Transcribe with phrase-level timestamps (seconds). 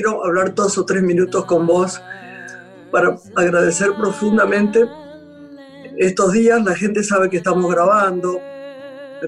[0.00, 2.00] quiero hablar dos o tres minutos con vos
[2.90, 4.86] para agradecer profundamente
[5.98, 6.64] estos días.
[6.64, 8.40] La gente sabe que estamos grabando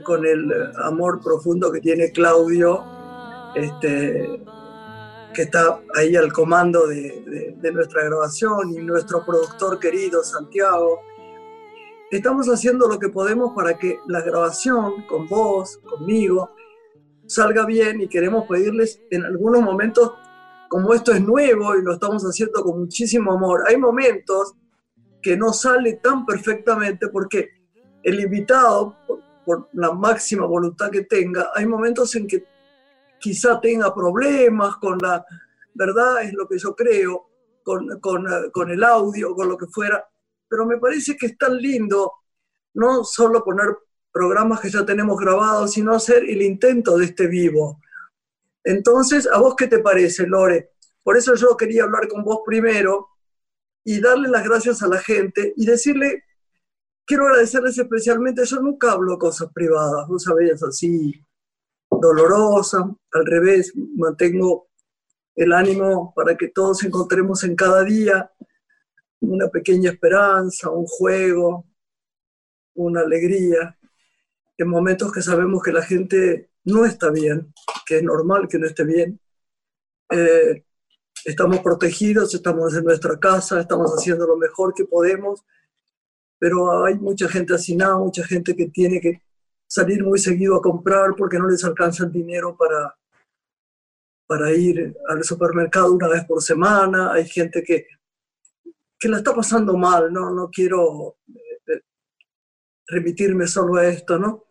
[0.02, 0.50] con el
[0.82, 2.82] amor profundo que tiene Claudio,
[3.54, 4.42] este,
[5.34, 11.00] que está ahí al comando de, de nuestra grabación, y nuestro productor querido Santiago.
[12.10, 16.48] Estamos haciendo lo que podemos para que la grabación con vos, conmigo,
[17.26, 20.12] salga bien y queremos pedirles en algunos momentos,
[20.72, 24.54] como esto es nuevo y lo estamos haciendo con muchísimo amor, hay momentos
[25.20, 27.50] que no sale tan perfectamente porque
[28.02, 28.96] el invitado,
[29.44, 32.46] por, la máxima voluntad que tenga, hay momentos en que
[33.20, 35.22] quizá tenga problemas con la
[35.74, 37.26] verdad, es lo que yo creo,
[37.62, 40.02] con, con, con el audio, con lo que fuera,
[40.48, 42.12] pero me parece que es tan lindo
[42.72, 43.76] no solo poner
[44.10, 47.78] programas que ya tenemos grabados, sino hacer el intento de este vivo.
[48.64, 50.72] Entonces, ¿a vos qué te parece, Lore?
[51.02, 53.08] Por eso yo quería hablar con vos primero
[53.84, 56.24] y darle las gracias a la gente y decirle,
[57.04, 61.12] quiero agradecerles especialmente, yo nunca hablo cosas privadas, vos sabés, así
[61.90, 64.68] dolorosa, al revés, mantengo
[65.34, 68.30] el ánimo para que todos encontremos en cada día
[69.20, 71.66] una pequeña esperanza, un juego,
[72.74, 73.78] una alegría,
[74.58, 77.52] en momentos que sabemos que la gente no está bien,
[77.86, 79.20] que es normal que no esté bien.
[80.10, 80.64] Eh,
[81.24, 85.44] estamos protegidos, estamos en nuestra casa, estamos haciendo lo mejor que podemos,
[86.38, 89.22] pero hay mucha gente hacinada, mucha gente que tiene que
[89.66, 92.94] salir muy seguido a comprar porque no les alcanza el dinero para,
[94.26, 97.86] para ir al supermercado una vez por semana, hay gente que,
[98.98, 101.16] que la está pasando mal, no, no quiero
[101.68, 101.80] eh,
[102.86, 104.44] remitirme solo a esto, ¿no?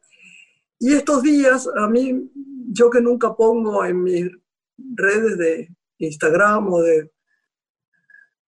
[0.80, 2.32] Y estos días, a mí,
[2.74, 4.30] yo que nunca pongo en mis
[4.96, 7.12] redes de Instagram o de,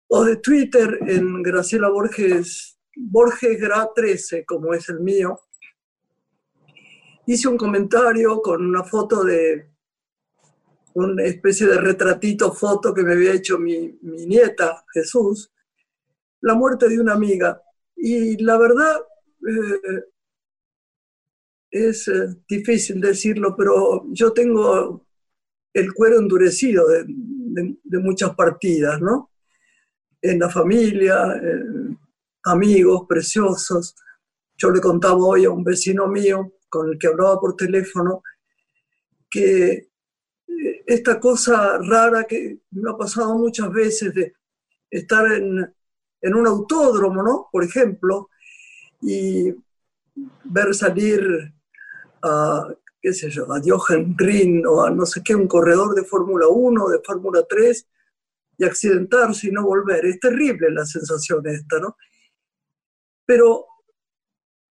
[0.09, 5.39] o de Twitter, en Graciela Borges, Borges Gra 13, como es el mío,
[7.27, 9.71] hice un comentario con una foto de
[10.95, 15.53] una especie de retratito, foto que me había hecho mi, mi nieta, Jesús,
[16.41, 17.63] la muerte de una amiga.
[17.95, 18.97] Y la verdad,
[19.47, 20.05] eh,
[21.77, 25.07] es eh, difícil decirlo, pero yo tengo
[25.73, 27.05] el cuero endurecido de,
[28.01, 29.31] muchas partidas, ¿no?
[30.21, 31.97] En la familia, eh,
[32.45, 33.95] amigos preciosos.
[34.57, 38.23] Yo le contaba hoy a un vecino mío con el que hablaba por teléfono
[39.31, 44.35] que eh, esta cosa rara que me ha pasado muchas veces de
[44.91, 45.75] estar en,
[46.21, 47.49] en un autódromo, ¿no?
[47.53, 48.31] Por ejemplo,
[49.01, 49.55] y
[50.45, 51.53] ver salir
[52.27, 56.05] a, qué sé yo, a Jochen Rin o a no sé qué, un corredor de
[56.05, 57.87] Fórmula 1, de Fórmula 3,
[58.59, 60.05] y accidentarse y no volver.
[60.07, 61.97] Es terrible la sensación esta, ¿no?
[63.25, 63.67] Pero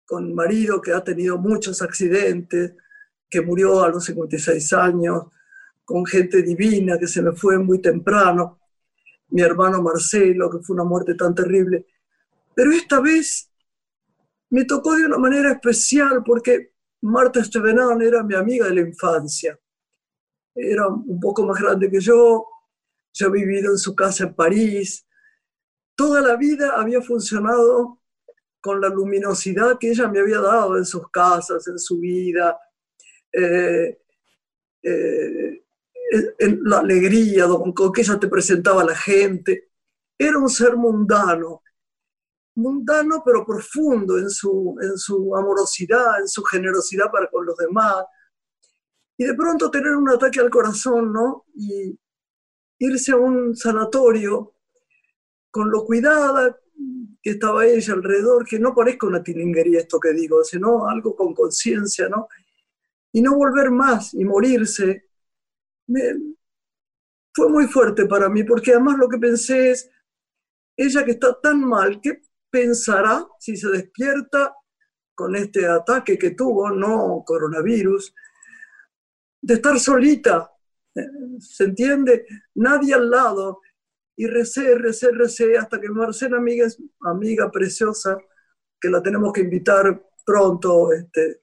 [0.06, 2.74] con marido que ha tenido muchos accidentes,
[3.28, 5.24] que murió a los 56 años,
[5.84, 8.60] con gente divina que se me fue muy temprano,
[9.28, 11.86] mi hermano Marcelo, que fue una muerte tan terrible.
[12.54, 13.50] Pero esta vez
[14.50, 16.73] me tocó de una manera especial porque
[17.04, 19.58] Marta Estevenán era mi amiga de la infancia.
[20.54, 22.46] Era un poco más grande que yo,
[23.12, 25.06] yo he vivido en su casa en París.
[25.94, 28.00] Toda la vida había funcionado
[28.58, 32.58] con la luminosidad que ella me había dado en sus casas, en su vida,
[33.30, 33.98] eh,
[34.82, 35.62] eh,
[36.38, 39.72] en la alegría con que ella te presentaba a la gente.
[40.18, 41.62] Era un ser mundano,
[42.56, 48.04] mundano pero profundo en su, en su amorosidad, en su generosidad para con los demás.
[49.16, 51.46] Y de pronto tener un ataque al corazón, ¿no?
[51.54, 51.98] Y
[52.78, 54.54] irse a un sanatorio
[55.50, 56.58] con lo cuidada
[57.22, 61.32] que estaba ella alrededor, que no parezca una tilinguería esto que digo, sino algo con
[61.32, 62.28] conciencia, ¿no?
[63.12, 65.08] Y no volver más y morirse,
[67.32, 69.90] fue muy fuerte para mí, porque además lo que pensé es,
[70.76, 72.20] ella que está tan mal, ¿qué
[72.54, 74.54] pensará si se despierta
[75.12, 78.14] con este ataque que tuvo, no coronavirus,
[79.42, 80.52] de estar solita,
[81.40, 82.24] ¿se entiende?
[82.54, 83.60] Nadie al lado.
[84.16, 86.68] Y recé, recé, recé, hasta que Marcela, amiga,
[87.00, 88.16] amiga preciosa,
[88.80, 91.42] que la tenemos que invitar pronto, este,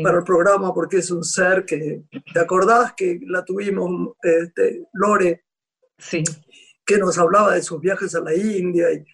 [0.00, 5.46] para el programa porque es un ser que, ¿te acordás que la tuvimos, este, Lore?
[5.98, 6.22] Sí.
[6.86, 9.04] Que nos hablaba de sus viajes a la India y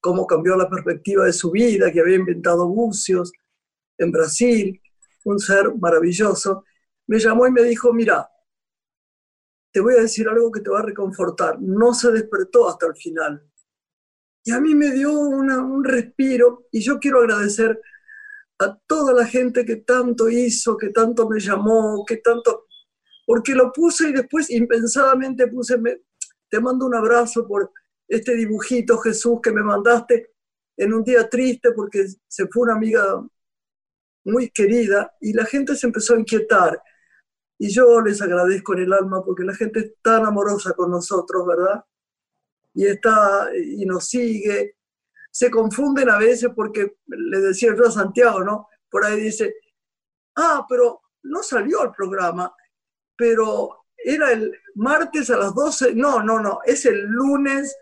[0.00, 3.32] cómo cambió la perspectiva de su vida, que había inventado bucios
[3.98, 4.80] en Brasil,
[5.24, 6.64] un ser maravilloso.
[7.06, 8.28] Me llamó y me dijo, mira,
[9.72, 11.60] te voy a decir algo que te va a reconfortar.
[11.60, 13.44] No se despertó hasta el final.
[14.44, 17.80] Y a mí me dio un respiro y yo quiero agradecer
[18.60, 22.66] a toda la gente que tanto hizo, que tanto me llamó, que tanto...
[23.26, 25.78] Porque lo puse y después impensadamente puse,
[26.48, 27.70] te mando un abrazo por
[28.08, 30.32] este dibujito, Jesús, que me mandaste
[30.76, 33.24] en un día triste porque se fue una amiga
[34.24, 36.82] muy querida y la gente se empezó a inquietar.
[37.58, 41.46] Y yo les agradezco en el alma porque la gente es tan amorosa con nosotros,
[41.46, 41.84] ¿verdad?
[42.74, 44.78] Y está y nos sigue
[45.30, 48.68] se confunden a veces porque le decía yo a Santiago, ¿no?
[48.90, 49.54] Por ahí dice,
[50.36, 52.52] ah, pero no salió el programa,
[53.16, 57.76] pero era el martes a las 12, no, no, no, es el lunes,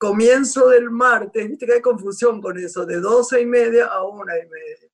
[0.00, 4.34] comienzo del martes, viste que hay confusión con eso, de 12 y media a una
[4.34, 4.90] y media.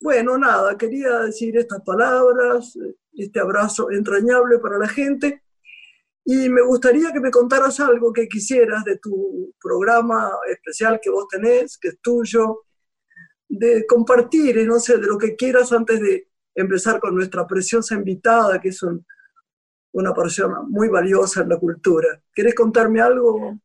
[0.00, 2.78] Bueno, nada, quería decir estas palabras,
[3.12, 5.42] este abrazo entrañable para la gente
[6.24, 11.28] y me gustaría que me contaras algo que quisieras de tu programa especial que vos
[11.28, 12.62] tenés, que es tuyo,
[13.50, 18.58] de compartir, no sé, de lo que quieras antes de empezar con nuestra preciosa invitada,
[18.62, 18.80] que es
[19.92, 22.22] una persona muy valiosa en la cultura.
[22.32, 23.58] ¿Querés contarme algo,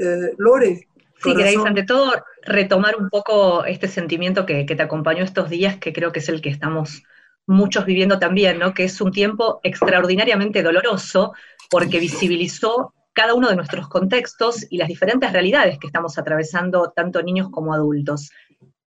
[0.00, 0.86] eh, Lore?
[1.22, 2.12] Sí, queréis ante todo
[2.42, 6.28] retomar un poco este sentimiento que, que te acompañó estos días, que creo que es
[6.30, 7.02] el que estamos
[7.46, 8.72] muchos viviendo también, ¿no?
[8.72, 11.34] Que es un tiempo extraordinariamente doloroso
[11.70, 17.22] porque visibilizó cada uno de nuestros contextos y las diferentes realidades que estamos atravesando tanto
[17.22, 18.30] niños como adultos.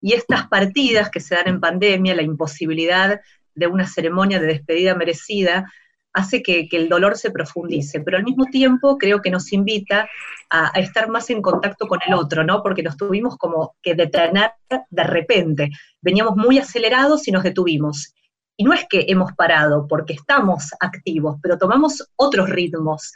[0.02, 3.22] Y estas partidas que se dan en pandemia, la imposibilidad
[3.54, 5.72] de una ceremonia de despedida merecida,
[6.14, 10.08] hace que, el dolor se profundice, pero al mismo tiempo creo que nos invita
[10.50, 12.62] a, a, estar más en contacto con el otro, ¿no?
[12.62, 14.52] Porque nos tuvimos como que detener
[14.90, 15.70] de repente.
[16.02, 18.14] Veníamos muy acelerados y nos detuvimos.
[18.56, 23.12] Y no es que hemos parado porque estamos activos, pero tomamos otros ritmos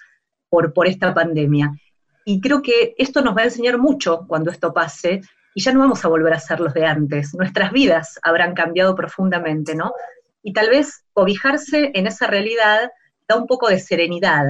[0.49, 1.71] por, por esta pandemia.
[2.25, 5.21] Y creo que esto nos va a enseñar mucho cuando esto pase
[5.53, 7.33] y ya no vamos a volver a ser los de antes.
[7.33, 9.93] Nuestras vidas habrán cambiado profundamente, ¿no?
[10.47, 12.89] Y tal vez cobijarse en esa realidad
[13.27, 14.45] da un poco de serenidad.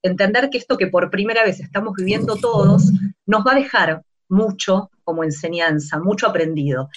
[0.00, 2.90] Entender que esto que por primera vez estamos viviendo todos
[3.26, 6.88] nos va a dejar mucho como enseñanza, mucho aprendido.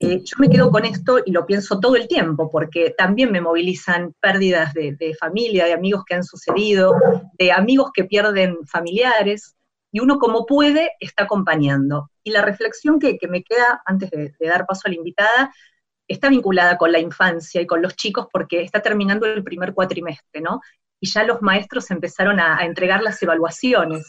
[0.00, 3.42] Eh, yo me quedo con esto y lo pienso todo el tiempo, porque también me
[3.42, 6.94] movilizan pérdidas de, familia, de amigos que han sucedido,
[7.38, 9.54] de amigos que pierden familiares,
[9.92, 12.10] y uno como puede está acompañando.
[12.24, 15.52] Y la reflexión que, me queda antes de, dar paso a la invitada
[16.08, 20.40] está vinculada con la infancia y con los chicos porque está terminando el primer cuatrimestre,
[20.40, 20.60] ¿no?
[21.00, 24.06] Y ya los maestros empezaron a entregar las evaluaciones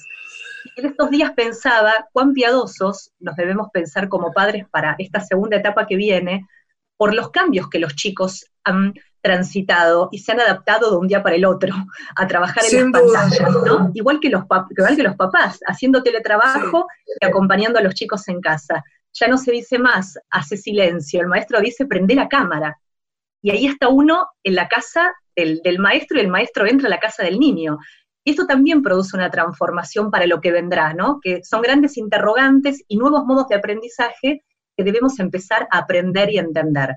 [0.75, 5.87] en estos días pensaba cuán piadosos nos debemos pensar como padres para esta segunda etapa
[5.87, 6.47] que viene,
[6.97, 11.23] por los cambios que los chicos han transitado y se han adaptado de un día
[11.23, 11.73] para el otro
[12.15, 13.91] a trabajar en las pantallas, ¿no?
[13.93, 16.87] Igual que los, igual que los papás, haciendo teletrabajo
[17.21, 18.83] y acompañando a los chicos en casa.
[19.13, 22.79] Ya no se dice más, hace silencio, el maestro dice prende la cámara.
[23.41, 26.99] Y ahí está uno en la casa del, maestro y el maestro entra a la
[26.99, 27.77] casa del niño.
[28.23, 31.19] Y esto también produce una transformación para lo que vendrá, ¿no?
[31.21, 34.43] Que son grandes interrogantes y nuevos modos de aprendizaje
[34.75, 36.95] que debemos empezar a aprender y entender.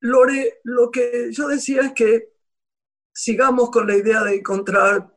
[0.00, 2.32] Lore, lo que yo decía es que
[3.12, 5.10] sigamos con la idea de encontrar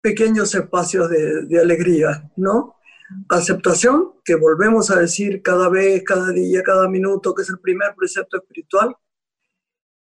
[0.00, 2.75] pequeños espacios de alegría, ¿no?
[3.28, 7.94] Aceptación, que volvemos a decir cada vez, cada día, cada minuto, que es el primer
[7.94, 8.96] precepto espiritual,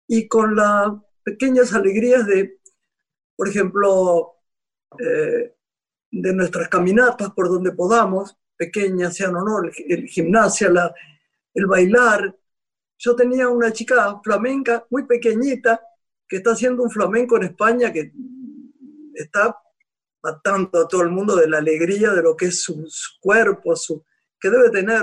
[0.06, 0.92] y con las
[1.22, 2.58] pequeñas alegrías de
[3.36, 4.34] por ejemplo,
[4.98, 5.54] eh,
[6.10, 10.94] de nuestras caminatas por donde podamos, pequeñas sean o no, el, gimnasia, la,
[11.52, 12.36] el bailar.
[12.98, 15.80] Yo tenía una chica flamenca muy pequeñita
[16.28, 18.12] que está haciendo un flamenco en España que
[19.14, 19.56] está
[20.24, 22.88] matando a todo el mundo de la alegría de lo que es su,
[23.20, 24.02] cuerpo, su,
[24.40, 25.02] que debe tener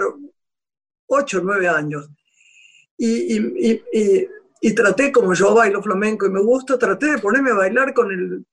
[1.05, 2.09] 8 o 9 años.
[2.97, 4.27] Y, y, y,
[4.61, 8.11] y traté, como yo bailo flamenco y me gusta, traté de ponerme a bailar con
[8.11, 8.45] el,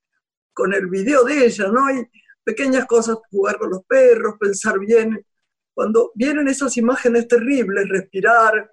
[0.53, 1.87] con el video de ella, ¿no?
[1.87, 2.05] hay
[2.45, 5.25] pequeñas cosas, jugar con los perros, pensar bien.
[5.73, 8.71] Cuando vienen esas imágenes terribles, respirar,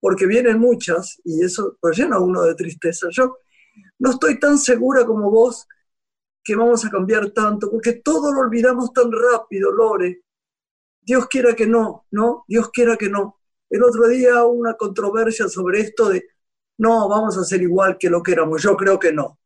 [0.00, 3.08] porque vienen muchas, y eso lo llena a uno de tristeza.
[3.10, 3.38] Yo
[3.98, 5.66] no estoy tan segura como vos
[6.48, 10.22] que vamos a cambiar tanto, porque todo lo olvidamos tan rápido, Lore.
[11.02, 12.46] Dios quiera que no, ¿no?
[12.48, 13.38] Dios quiera que no.
[13.68, 16.26] el otro día una controversia sobre esto de,
[16.78, 18.62] no, vamos a ser igual que lo que éramos.
[18.62, 19.38] Yo creo que no.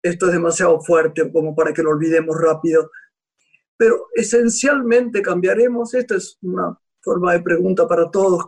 [0.00, 2.88] Esto es demasiado fuerte como para que lo olvidemos rápido.
[3.76, 5.92] Pero esencialmente cambiaremos.
[5.92, 8.44] Esta es una forma de pregunta para todos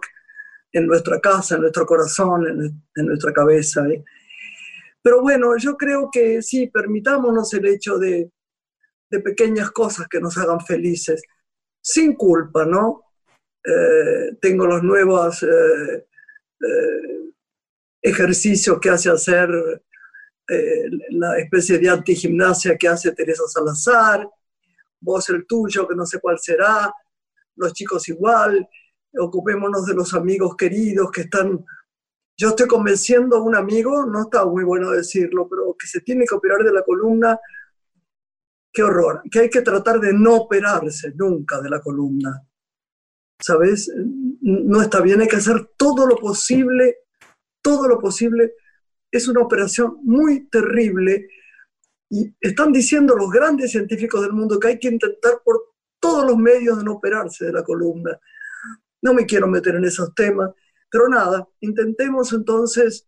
[0.70, 2.46] en nuestra casa, en nuestro corazón,
[2.94, 3.84] en, nuestra cabeza.
[3.88, 4.04] ¿eh?
[5.02, 8.30] Pero bueno, yo creo que sí, permitámonos el hecho de,
[9.10, 11.22] de pequeñas cosas que nos hagan felices,
[11.82, 13.02] sin culpa, ¿no?
[13.64, 16.06] Eh, tengo los nuevos eh,
[16.60, 17.32] eh,
[18.00, 19.50] ejercicios que hace hacer
[21.10, 24.28] la especie de antigimnasia que hace Teresa Salazar,
[24.98, 26.92] vos el tuyo, que no sé cuál será,
[27.54, 28.68] los chicos igual,
[29.16, 31.64] ocupémonos de los amigos queridos que están...
[32.40, 36.24] Yo estoy convenciendo a un amigo, no está muy bueno decirlo, pero que se tiene
[36.24, 37.38] que operar de la columna,
[38.72, 42.42] qué horror, que hay que tratar de no operarse nunca de la columna.
[43.38, 43.92] ¿Sabes?
[44.40, 47.00] No está bien, hay que hacer todo lo posible,
[47.60, 48.54] todo lo posible.
[49.10, 51.28] Es una operación muy terrible
[52.08, 56.38] y están diciendo los grandes científicos del mundo que hay que intentar por todos los
[56.38, 58.18] medios de no operarse de la columna.
[59.02, 60.52] No me quiero meter en esos temas,
[60.90, 63.06] pero nada, intentemos entonces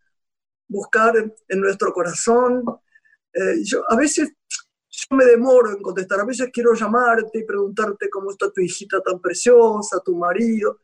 [0.68, 2.64] buscar en nuestro corazón.
[3.32, 4.32] Eh, yo a veces
[4.92, 9.00] yo me demoro en contestar, a veces quiero llamarte y preguntarte cómo está tu hijita
[9.00, 10.80] tan preciosa, tu marido,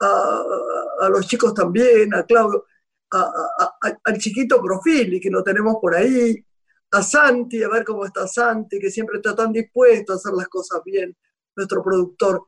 [0.00, 2.64] a, los chicos también, a Claudio,
[3.10, 6.44] al chiquito Profili que lo tenemos por ahí,
[6.92, 10.46] a Santi, a ver cómo está Santi, que siempre está tan dispuesto a hacer las
[10.48, 11.16] cosas bien,
[11.56, 12.46] nuestro productor.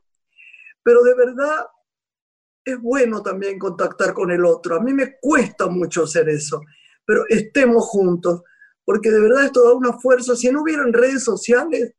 [0.83, 1.67] Pero de verdad
[2.67, 4.75] es bueno también contactar con el otro.
[4.75, 6.59] A mí me cuesta mucho hacer eso,
[7.05, 8.43] pero estemos juntos,
[8.83, 10.35] porque de verdad esto da una fuerza.
[10.35, 11.93] Si no hubieran redes sociales,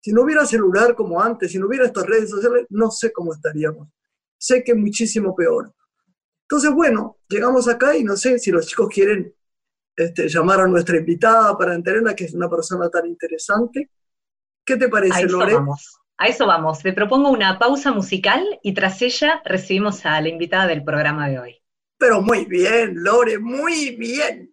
[0.00, 3.34] si no hubiera celular como antes, si no hubiera estas redes sociales, no sé cómo
[3.34, 3.88] estaríamos.
[4.38, 5.74] Sé que muchísimo peor.
[6.42, 9.34] Entonces, bueno, llegamos acá y no sé si los chicos quieren
[9.96, 13.90] este, llamar a nuestra invitada para enterarla que es una persona tan interesante.
[14.64, 15.56] ¿Qué te parece, Lore?
[16.24, 16.82] A eso vamos.
[16.82, 21.38] Le propongo una pausa musical y tras ella recibimos a la invitada del programa de
[21.38, 21.62] hoy.
[21.98, 24.50] Pero muy bien, Lore, muy bien.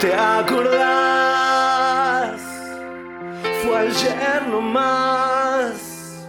[0.00, 0.80] ¿Te acordás?
[3.62, 6.24] Fue ayer nomás.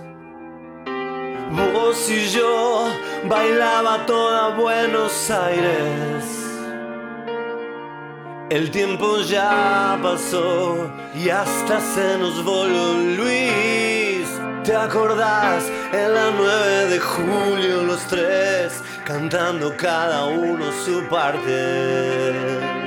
[1.51, 2.87] Vos y yo
[3.25, 6.25] bailaba toda Buenos Aires.
[8.49, 14.27] El tiempo ya pasó y hasta se nos volvió Luis.
[14.63, 15.69] ¿Te acordás?
[15.93, 22.78] En la 9 de julio los tres cantando cada uno su parte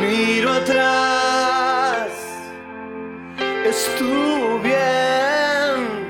[0.00, 2.08] miro atrás,
[3.64, 6.08] estuvo bien,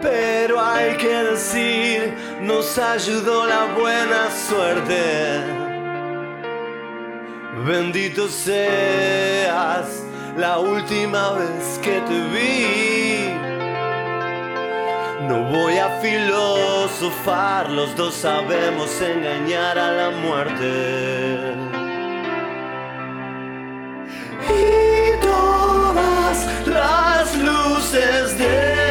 [0.00, 5.64] pero hay que decir, nos ayudó la buena suerte.
[7.66, 10.04] Bendito seas
[10.36, 13.34] la última vez que te vi.
[15.28, 21.73] No voy a filosofar, los dos sabemos engañar a la muerte.
[26.74, 28.83] Las luces de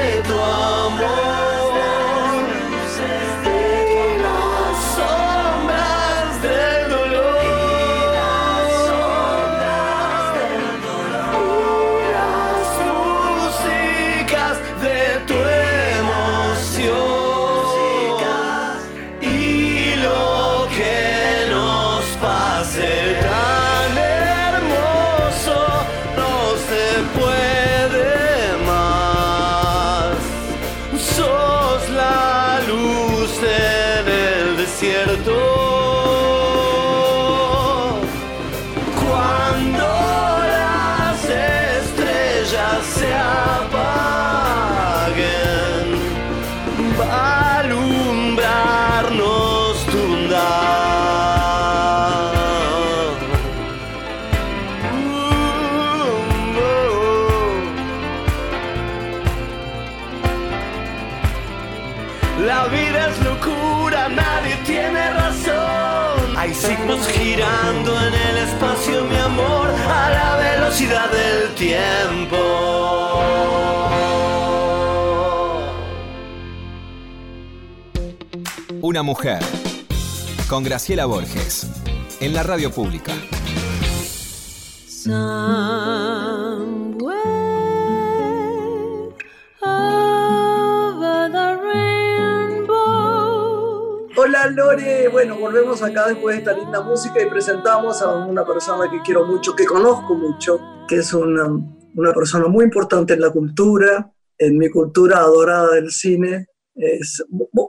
[66.52, 72.38] signos girando en el espacio, mi amor, a la velocidad del tiempo.
[78.82, 79.40] Una mujer.
[80.50, 81.68] Con Graciela Borges.
[82.20, 83.14] En la radio pública.
[94.52, 99.02] Lore, bueno, volvemos acá después de esta linda música y presentamos a una persona que
[99.02, 101.48] quiero mucho, que conozco mucho, que es una,
[101.96, 106.48] una persona muy importante en la cultura, en mi cultura adorada del cine.
[106.76, 107.24] Es,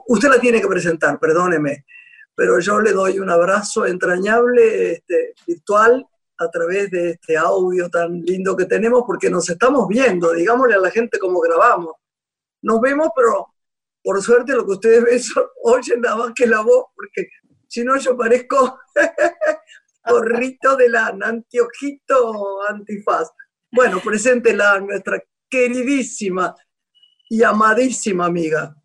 [0.07, 1.85] usted la tiene que presentar, perdóneme,
[2.35, 6.05] pero yo le doy un abrazo entrañable, este, virtual,
[6.37, 10.79] a través de este audio tan lindo que tenemos, porque nos estamos viendo, digámosle a
[10.79, 11.93] la gente cómo grabamos.
[12.61, 13.54] Nos vemos, pero
[14.05, 15.19] por suerte lo que ustedes ven
[15.63, 17.27] oyen nada más que la voz, porque
[17.67, 18.79] si no yo parezco
[20.07, 23.31] gorrito de lana, anteojito antifaz.
[23.71, 26.55] Bueno, preséntela nuestra queridísima
[27.27, 28.75] y amadísima amiga.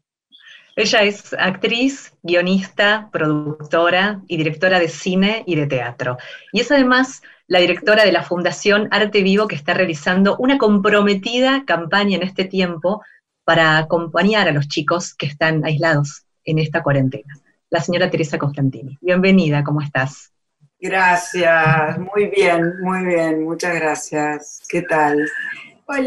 [0.75, 6.17] Ella es actriz, guionista, productora y directora de cine y de teatro.
[6.53, 11.65] Y es además la directora de la Fundación Arte Vivo que está realizando una comprometida
[11.67, 13.03] campaña en este tiempo
[13.45, 17.35] para acompañar a los chicos que están aislados en esta cuarentena.
[17.71, 18.99] La señora Teresa Constantini.
[19.01, 20.33] Bienvenida, ¿cómo estás?
[20.79, 24.61] Gracias, muy bien, muy bien, muchas gracias.
[24.69, 25.29] ¿Qué tal?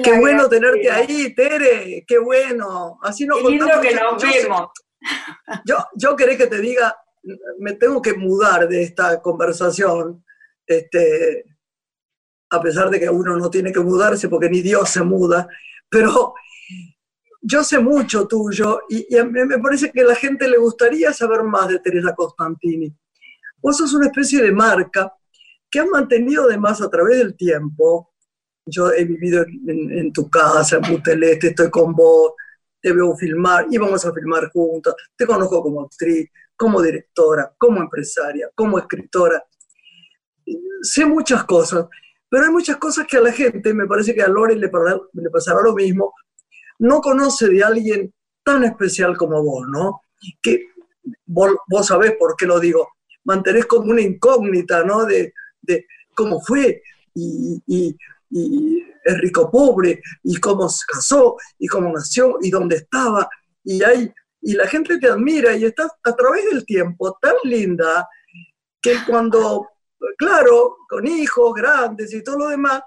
[0.04, 3.00] qué bueno tenerte ahí, Tere, qué bueno.
[3.02, 4.70] Así nos qué lindo que nos vemos.
[5.66, 6.96] Yo, yo querés que te diga,
[7.60, 10.24] me tengo que mudar de esta conversación,
[10.66, 11.44] este,
[12.50, 15.48] a pesar de que uno no tiene que mudarse porque ni Dios se muda,
[15.90, 16.34] pero
[17.46, 21.12] yo sé mucho tuyo y, a mí me parece que a la gente le gustaría
[21.12, 22.96] saber más de Teresa Costantini.
[23.62, 25.14] Vos sos una especie de marca
[25.70, 28.14] que has mantenido además a través del tiempo.
[28.66, 32.32] Yo he vivido en, tu casa, en Buteleste, estoy con vos,
[32.82, 38.50] te veo filmar, íbamos a filmar juntos, te conozco como actriz, como directora, como empresaria,
[38.56, 39.44] como escritora.
[40.82, 41.88] Sé muchas cosas,
[42.30, 44.72] pero hay muchas cosas que a la gente, me parece que a Lore le,
[45.14, 46.14] le pasará lo mismo,
[46.80, 50.02] no conoce de alguien tan especial como vos, ¿no?
[50.42, 50.68] Que
[51.26, 51.58] vos,
[51.88, 52.90] sabés por qué lo digo,
[53.24, 55.06] mantenés como una incógnita, ¿no?
[55.06, 55.34] De,
[56.16, 56.84] cómo fue
[57.16, 57.96] y,
[58.30, 63.28] es rico pobre y cómo se casó y cómo nació y dónde estaba
[63.64, 68.08] y ahí y la gente te admira y estás a través del tiempo tan linda
[68.82, 69.68] que cuando
[70.18, 72.84] claro con hijos grandes y todo lo demás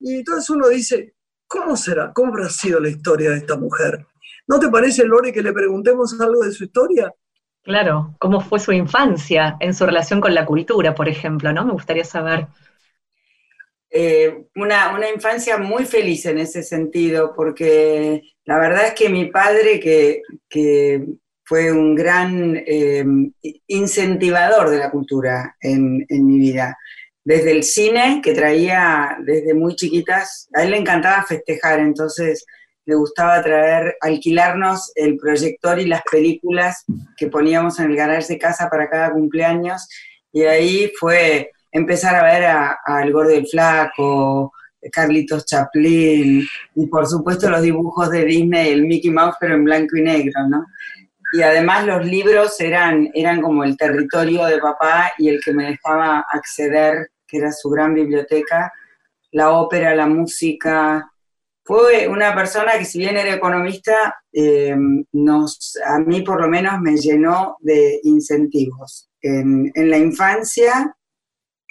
[0.00, 1.13] y entonces uno dice
[1.54, 2.12] ¿Cómo será?
[2.12, 4.04] ¿Cómo habrá sido la historia de esta mujer?
[4.48, 7.14] ¿No te parece, Lore, que le preguntemos algo de su historia?
[7.62, 11.52] Claro, ¿cómo fue su infancia en su relación con la cultura, por ejemplo?
[11.52, 11.64] ¿no?
[11.64, 12.48] Me gustaría saber.
[13.88, 19.78] Eh, una, infancia muy feliz en ese sentido, porque la verdad es que mi padre,
[19.78, 21.06] que,
[21.44, 23.04] fue un gran eh,
[23.68, 26.76] incentivador de la cultura en, en mi vida,
[27.24, 32.44] desde el cine que traía desde muy chiquitas, a él le encantaba festejar, entonces
[32.86, 36.84] le gustaba traer, alquilarnos el proyector y las películas
[37.16, 39.88] que poníamos en el garage de casa para cada cumpleaños,
[40.32, 44.52] y ahí fue empezar a ver al Gordo y el Flaco,
[44.92, 49.96] Carlitos Chaplin, y por supuesto los dibujos de Disney, el Mickey Mouse, pero en blanco
[49.96, 50.66] y negro, ¿no?
[51.32, 55.70] Y además los libros eran, eran como el territorio de papá y el que me
[55.70, 58.72] dejaba acceder era su gran biblioteca,
[59.32, 61.10] la ópera, la música.
[61.64, 64.76] Fue una persona que si bien era economista, eh,
[65.12, 69.10] nos, a mí por lo menos me llenó de incentivos.
[69.22, 70.94] En, la infancia,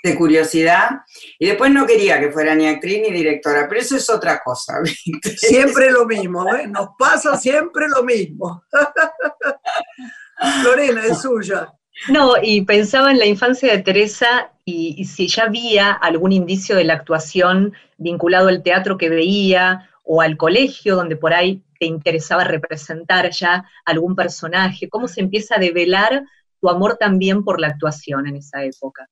[0.03, 1.01] de curiosidad,
[1.37, 4.81] y después no quería que fuera ni actriz ni directora, pero eso es otra cosa.
[5.37, 6.67] Siempre lo mismo, ¿eh?
[6.67, 8.63] nos pasa siempre lo mismo.
[10.63, 11.71] Lorena, es suya.
[12.09, 16.83] No, y pensaba en la infancia de Teresa y, si ya había algún indicio de
[16.83, 22.43] la actuación vinculado al teatro que veía o al colegio donde por ahí te interesaba
[22.43, 26.23] representar ya algún personaje, cómo se empieza a develar
[26.59, 29.09] tu amor también por la actuación en esa época.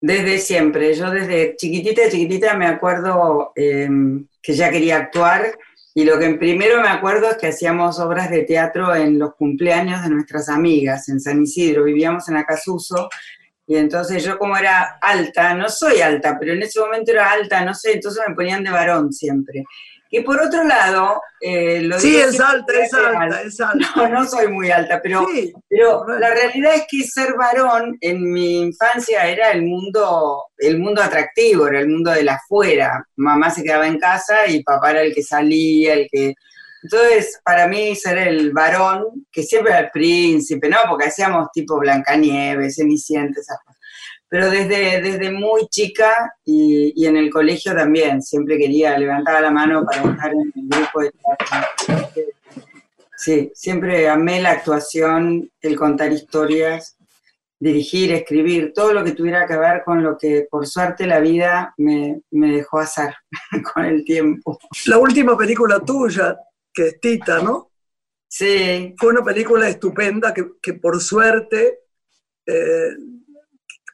[0.00, 5.56] Desde siempre, yo desde chiquitita, chiquitita me acuerdo em, que ya quería actuar
[5.94, 10.02] y lo que primero me acuerdo es que hacíamos obras de teatro en los cumpleaños
[10.02, 13.08] de nuestras amigas en San Isidro, vivíamos en Acasuso,
[13.66, 17.64] y entonces yo como era alta, no soy alta, pero en ese momento era alta,
[17.64, 19.64] no sé, entonces me ponían de varón siempre.
[20.14, 23.88] Y por otro lado, eh, lo sí, es alta, es alta, es alta.
[23.96, 25.26] No, no soy muy alta, pero,
[25.70, 31.02] pero la realidad es que ser varón en mi infancia era el mundo, el mundo
[31.02, 33.02] atractivo, era el mundo de la afuera.
[33.16, 36.34] Mamá se quedaba en casa y papá era el que salía, el que...
[36.82, 40.76] Entonces, para mí ser el varón, que siempre era el príncipe, ¿no?
[40.90, 43.81] Porque hacíamos tipo Blancanieves, Cenicienta, esas cosas
[44.32, 49.84] pero desde, desde muy chica y, en el colegio también, siempre quería levantar la mano
[49.84, 52.24] para estar en el grupo de teatro.
[53.14, 56.96] Sí, siempre amé la actuación, el contar historias,
[57.60, 61.74] dirigir, escribir, todo lo que tuviera que ver con lo que por suerte la vida
[61.76, 63.14] me, me dejó hacer
[63.74, 64.58] con el tiempo.
[64.86, 66.38] La última película tuya,
[66.72, 67.70] que es Tita, ¿no?
[68.26, 68.94] Sí.
[68.96, 71.80] Fue una película estupenda que, que por suerte
[72.46, 72.96] eh,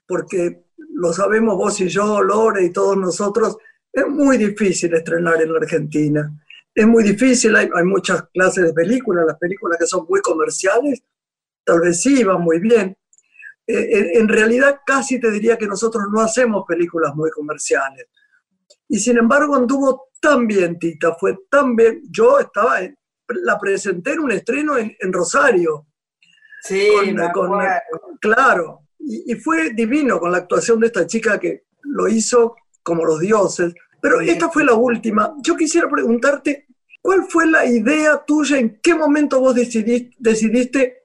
[0.08, 3.58] porque lo sabemos vos y yo, Lore y todos nosotros,
[3.92, 6.32] es muy difícil estrenar en la Argentina.
[6.74, 11.02] Es muy difícil, hay, muchas clases de películas, las películas que son muy comerciales,
[11.62, 12.96] tal vez sí van muy bien.
[13.66, 18.06] Eh, en, realidad casi te diría que nosotros no hacemos películas muy comerciales.
[18.88, 22.02] Y sin embargo anduvo tan bien, Tita, fue tan bien.
[22.10, 22.80] Yo estaba,
[23.28, 25.86] la presenté en un estreno en, Rosario.
[26.62, 26.88] Sí,
[28.20, 33.20] claro y, fue divino con la actuación de esta chica que lo hizo como los
[33.20, 33.74] dioses.
[34.00, 35.34] Pero esta fue la última.
[35.42, 36.66] Yo quisiera preguntarte,
[37.02, 38.58] ¿cuál fue la idea tuya?
[38.58, 41.02] ¿En qué momento vos decidiste, decidiste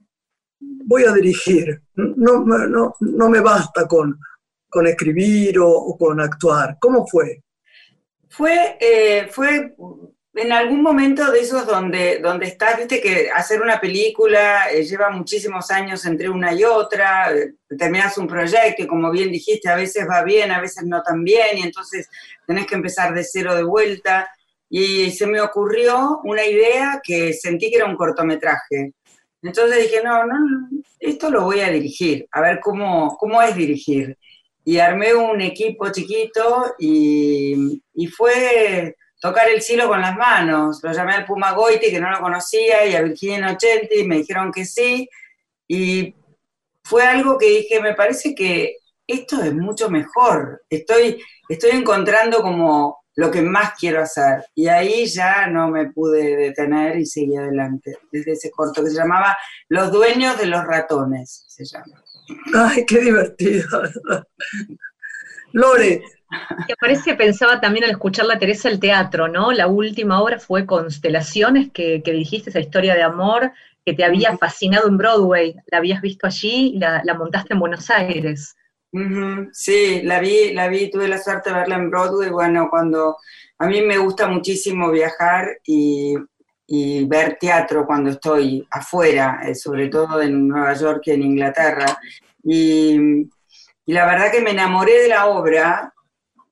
[0.60, 1.82] voy a dirigir?
[1.96, 4.20] No, no, no me basta con,
[4.70, 6.78] con escribir o, con actuar.
[6.80, 7.44] ¿Cómo fue?
[8.30, 9.76] Fue, eh, fue
[10.36, 15.12] en algún momento de esos donde, donde estás, viste que hacer una película eh, lleva
[15.12, 19.76] muchísimos años entre una y otra, eh, terminas un proyecto y como bien dijiste, a
[19.76, 22.10] veces va bien, a veces no tan bien, y entonces
[22.48, 24.30] tenés que empezar de cero de vuelta.
[24.70, 28.94] Y se me ocurrió una idea que sentí que era un cortometraje.
[29.44, 30.36] Entonces dije, no, no,
[31.00, 34.18] esto lo voy a dirigir, a ver cómo, cómo es dirigir.
[34.66, 40.82] Y armé un equipo chiquito y, y fue tocar el cielo con las manos.
[40.84, 44.18] Lo llamé al Puma Goiti, que no lo conocía, y a Virginia Inocenti, y me
[44.18, 45.10] dijeron que sí.
[45.66, 46.14] Y
[46.84, 50.64] fue algo que dije, me parece que esto es mucho mejor.
[50.70, 54.44] Estoy, estoy encontrando como lo que más quiero hacer.
[54.56, 58.98] Y ahí ya no me pude detener y seguí adelante, desde ese corto que se
[58.98, 59.38] llamaba
[59.70, 62.04] Los dueños de los ratones, se llama.
[62.54, 63.70] Ay, qué divertido.
[65.54, 66.02] Lore,
[66.68, 69.52] me parece, pensaba también al escuchar la Teresa el teatro, ¿no?
[69.52, 73.52] La última obra fue Constelaciones, que, dijiste esa historia de amor
[73.86, 75.56] que te había fascinado en Broadway.
[75.72, 78.56] La habías visto allí y la, montaste en Buenos Aires.
[79.52, 82.30] Sí, la vi, la vi, tuve la suerte de verla en Broadway.
[82.30, 83.18] Bueno, cuando
[83.58, 86.16] a mí me gusta muchísimo viajar y,
[87.06, 91.86] ver teatro cuando estoy afuera, eh, sobre todo en Nueva York y en Inglaterra.
[92.44, 92.98] Y,
[93.86, 95.93] y la verdad que me enamoré de la obra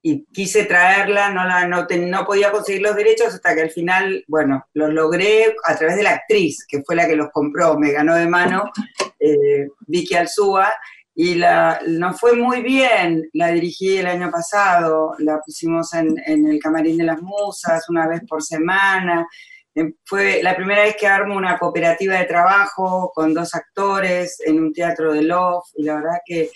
[0.04, 4.24] y quise traerla, no, la, no, no, podía conseguir los derechos hasta que al final,
[4.28, 7.92] bueno, los logré a través de la actriz, que fue la que los compró, me
[7.92, 8.72] ganó de mano,
[9.20, 10.74] eh, Vicky Alzúa,
[11.14, 16.48] y la, nos fue muy bien, la dirigí el año pasado, la pusimos en, en
[16.48, 19.28] el Camarín de las Musas una vez por semana,
[19.76, 24.60] eh, fue la primera vez que armo una cooperativa de trabajo con dos actores en
[24.60, 26.50] un teatro de Love, y la verdad que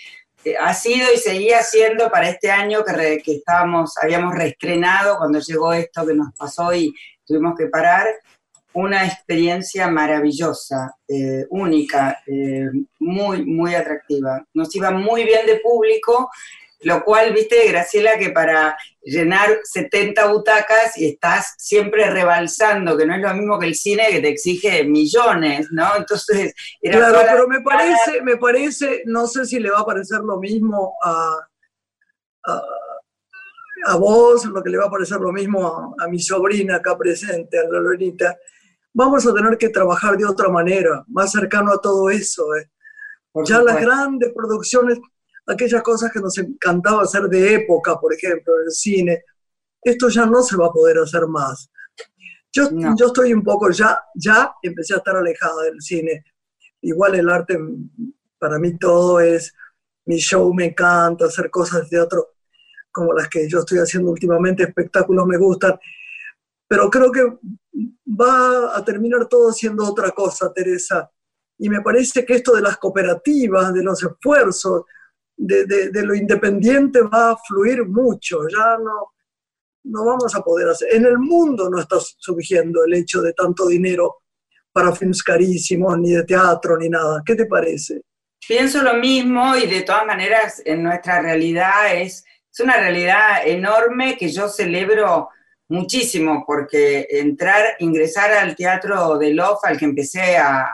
[0.59, 5.73] ha sido y seguía siendo para este año que, que estábamos, habíamos reestrenado cuando llegó
[5.73, 6.93] esto que nos pasó y
[7.25, 8.07] tuvimos que parar,
[8.75, 14.45] una experiencia maravillosa, eh, única, eh, muy, muy atractiva.
[14.53, 16.29] Nos iba muy bien de público
[16.81, 23.15] lo cual, viste, Graciela, que para llenar 70 butacas y estás siempre rebalsando, que no
[23.15, 25.95] es lo mismo que el cine que te exige millones, ¿no?
[25.95, 30.39] Entonces, Claro, pero me parece, me parece, no sé si le va a parecer lo
[30.39, 31.37] mismo a,
[33.87, 37.59] a, vos, lo que le va a parecer lo mismo a, mi sobrina acá presente,
[37.59, 38.37] a la Lorenita.
[38.93, 42.55] Vamos a tener que trabajar de otra manera, más cercano a todo eso.
[42.55, 42.69] ¿eh?
[43.45, 44.99] Ya las grandes producciones
[45.47, 49.23] aquellas cosas que nos encantaba hacer de época, por ejemplo, en el cine,
[49.81, 51.69] esto ya no se va a poder hacer más.
[52.51, 56.23] Yo, yo estoy un poco, ya, ya empecé a estar alejada del cine.
[56.81, 57.59] Igual el arte,
[58.39, 59.53] para mí todo es,
[60.05, 62.35] mi show me encanta, hacer cosas de teatro
[62.91, 65.77] como las que yo estoy haciendo últimamente, espectáculos me gustan,
[66.65, 67.23] pero creo que
[68.07, 71.11] va a terminar todo siendo otra cosa, Teresa.
[71.57, 74.83] Y me parece que esto de las cooperativas, de los esfuerzos,
[75.37, 79.13] de, lo independiente va a fluir mucho, ya no,
[79.83, 80.93] no vamos a poder hacer.
[80.93, 84.23] En el mundo no está surgiendo el hecho de tanto dinero
[84.71, 87.21] para films carísimos, ni de teatro, ni nada.
[87.25, 88.01] ¿Qué te parece?
[88.47, 94.17] Pienso lo mismo y de todas maneras en nuestra realidad es, es una realidad enorme
[94.17, 95.29] que yo celebro
[95.67, 100.69] muchísimo porque entrar, ingresar al teatro de Love, al que empecé a,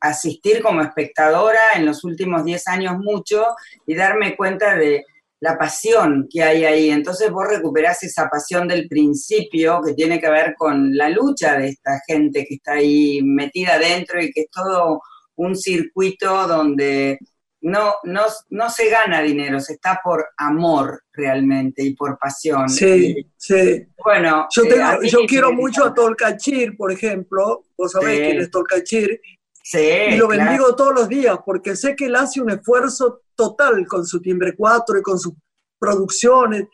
[0.00, 3.44] asistir como espectadora en los últimos 10 años mucho
[3.86, 5.04] y darme cuenta de
[5.40, 6.90] la pasión que hay ahí.
[6.90, 11.68] Entonces vos recuperás esa pasión del principio que tiene que ver con la lucha de
[11.68, 15.00] esta gente que está ahí metida dentro y que es todo
[15.36, 17.18] un circuito donde
[17.62, 22.68] no, no, no se gana dinero, se está por amor realmente y por pasión.
[22.68, 23.86] Sí, sí.
[24.02, 27.64] Bueno, yo, eh, yo quiero mucho a Tolcachir, por ejemplo.
[27.76, 29.20] Vos sabés quién es Tolcachir.
[29.64, 33.86] Sí, y lo bendigo todos los días porque sé que él hace un esfuerzo total
[33.86, 35.34] con su timbre 4 y con sus
[35.78, 36.66] producciones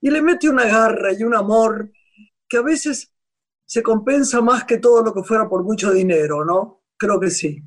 [0.00, 1.90] y le mete una garra y un amor
[2.48, 3.12] que a veces
[3.66, 6.82] se compensa más que todo lo que fuera por mucho dinero, ¿no?
[6.96, 7.62] Creo que sí.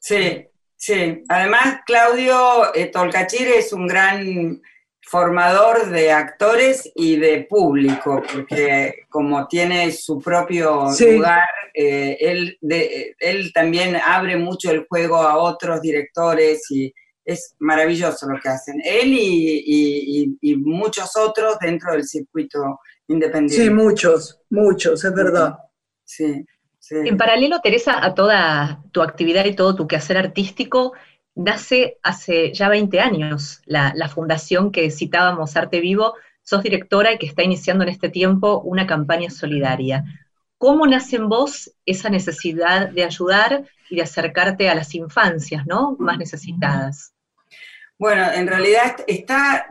[0.00, 0.46] Sí,
[0.84, 4.60] Sí, además Claudio eh, Tolcachir es un gran
[5.00, 13.52] formador de actores y de público, porque como tiene su propio lugar, eh, él, él
[13.52, 16.92] también abre mucho el juego a otros directores y
[17.24, 18.82] es maravilloso lo que hacen.
[18.84, 23.66] Él y, y muchos otros dentro del circuito independiente.
[23.66, 25.54] Sí, muchos, muchos, es verdad.
[26.04, 26.44] Sí.
[26.90, 30.92] En paralelo, Teresa, a toda tu actividad y todo tu quehacer artístico,
[31.34, 36.14] nace hace ya 20 años la, fundación que citábamos, Arte Vivo.
[36.42, 40.04] Sos directora y que está iniciando en este tiempo una campaña solidaria.
[40.58, 45.96] ¿Cómo nace en vos esa necesidad de ayudar y de acercarte a las infancias ¿no?
[46.00, 47.14] más necesitadas?
[47.96, 49.68] Bueno, en realidad está,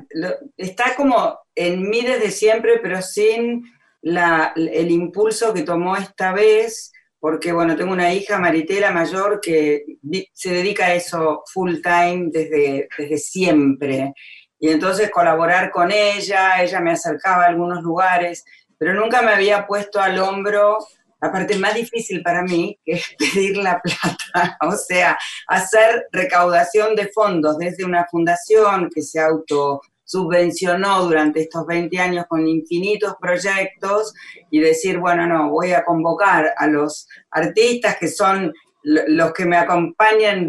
[0.56, 3.66] está como en mí desde siempre, pero sin
[4.02, 9.86] el impulso que tomó esta vez porque bueno, tengo una hija, Maritela Mayor, que
[10.34, 14.16] se dedica a eso full time desde, desde siempre.
[14.60, 18.44] Y entonces colaborar con ella, ella me acercaba a algunos lugares,
[18.76, 20.80] pero nunca me había puesto al hombro
[21.22, 25.16] la parte más difícil para mí, que es pedir la plata, o sea,
[25.48, 29.82] hacer recaudación de fondos desde una fundación que se auto
[30.12, 34.14] subvencionó durante estos 20 años con infinitos proyectos
[34.50, 39.56] y decir, bueno, no, voy a convocar a los artistas que son los que me
[39.56, 40.48] acompañan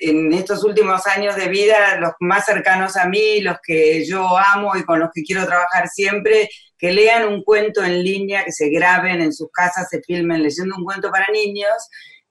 [0.00, 4.74] en estos últimos años de vida, los más cercanos a mí, los que yo amo
[4.76, 8.70] y con los que quiero trabajar siempre, que lean un cuento en línea, que se
[8.70, 11.70] graben en sus casas, se filmen leyendo un cuento para niños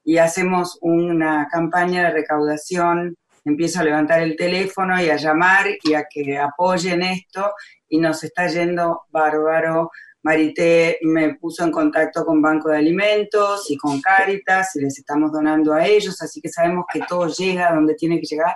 [0.04, 5.94] y hacemos una campaña de recaudación empiezo a levantar el teléfono y a llamar y
[5.94, 7.54] a que apoyen esto
[7.88, 9.92] y nos está yendo bárbaro.
[10.24, 15.32] Marité me puso en contacto con Banco de Alimentos y con Cáritas y les estamos
[15.32, 18.56] donando a ellos, así que sabemos que todo llega donde tiene que llegar.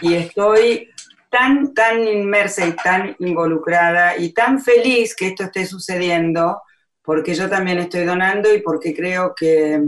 [0.00, 0.90] Y estoy
[1.30, 6.60] tan, tan inmersa y tan involucrada y tan feliz que esto esté sucediendo,
[7.02, 9.80] porque yo también estoy donando y porque creo que,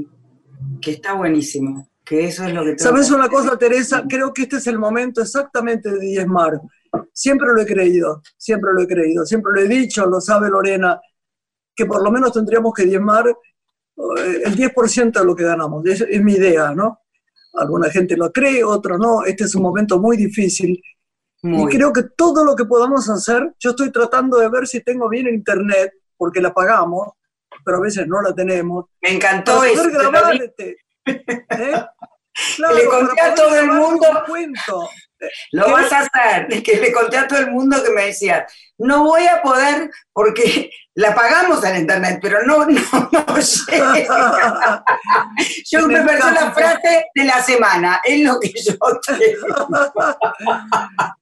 [0.81, 2.79] que está buenísimo que eso es lo que...
[2.79, 4.05] ¿Sabes una cosa, Teresa?
[4.09, 6.61] Creo que este es el momento exactamente de diezmar.
[7.13, 11.01] Siempre lo he creído, siempre lo he creído, siempre lo he dicho, lo sabe Lorena,
[11.75, 15.85] que por lo menos tendríamos que diezmar eh, el 10% de lo que ganamos.
[15.85, 17.01] Es, es, mi idea, ¿no?
[17.55, 19.25] Alguna gente lo cree, otro no.
[19.25, 20.81] Este es un momento muy difícil.
[21.43, 25.09] Y creo que todo lo que podamos hacer, yo estoy tratando de ver si tengo
[25.09, 27.11] bien internet, porque la pagamos,
[27.65, 28.87] pero a veces no la tenemos.
[29.01, 29.83] Me encantó eso.
[31.07, 31.85] ¿Eh?
[32.75, 34.07] le conté a todo el mundo.
[35.53, 36.63] Lo vas a hacer.
[36.63, 38.47] que le conté a todo el mundo que me decía,
[38.79, 42.81] no voy a poder porque la pagamos en internet, pero no, no,
[43.13, 43.27] no
[45.71, 48.75] yo me perdí la frase de la semana, es lo que yo
[49.07, 49.69] tengo.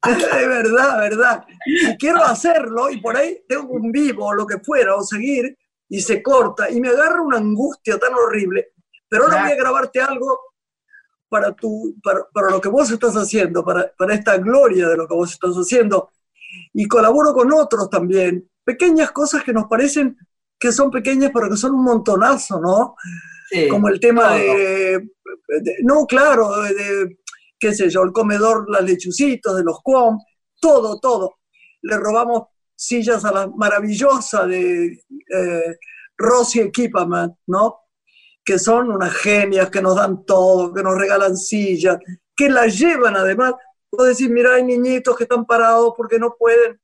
[0.06, 1.44] es verdad, verdad.
[1.64, 5.56] Y quiero hacerlo y por ahí tengo un vivo o lo que fuera, o seguir,
[5.88, 8.73] y se corta, y me agarra una angustia tan horrible
[9.14, 10.40] pero ahora voy a grabarte algo
[11.28, 15.06] para, tu, para, para, lo que vos estás haciendo, para, para esta gloria de lo
[15.06, 16.10] que vos estás haciendo.
[16.72, 18.50] Y colaboro con otros también.
[18.64, 20.16] Pequeñas cosas que nos parecen
[20.58, 22.96] que son pequeñas, pero que son un montonazo, ¿no?
[23.70, 25.10] Como el tema de,
[25.84, 27.18] No, claro, de,
[27.56, 30.18] qué sé yo, el comedor, las lechucitos, de los cuom,
[30.60, 31.36] todo, todo.
[31.82, 35.76] Le robamos sillas a la maravillosa de eh,
[36.16, 37.83] Rosy Equipament, ¿no?
[38.44, 41.98] Que son unas genias, que nos dan todo, que nos regalan sillas,
[42.36, 43.54] que las llevan además.
[43.88, 46.78] Puedo decir, mira, hay niñitos que están parados porque no pueden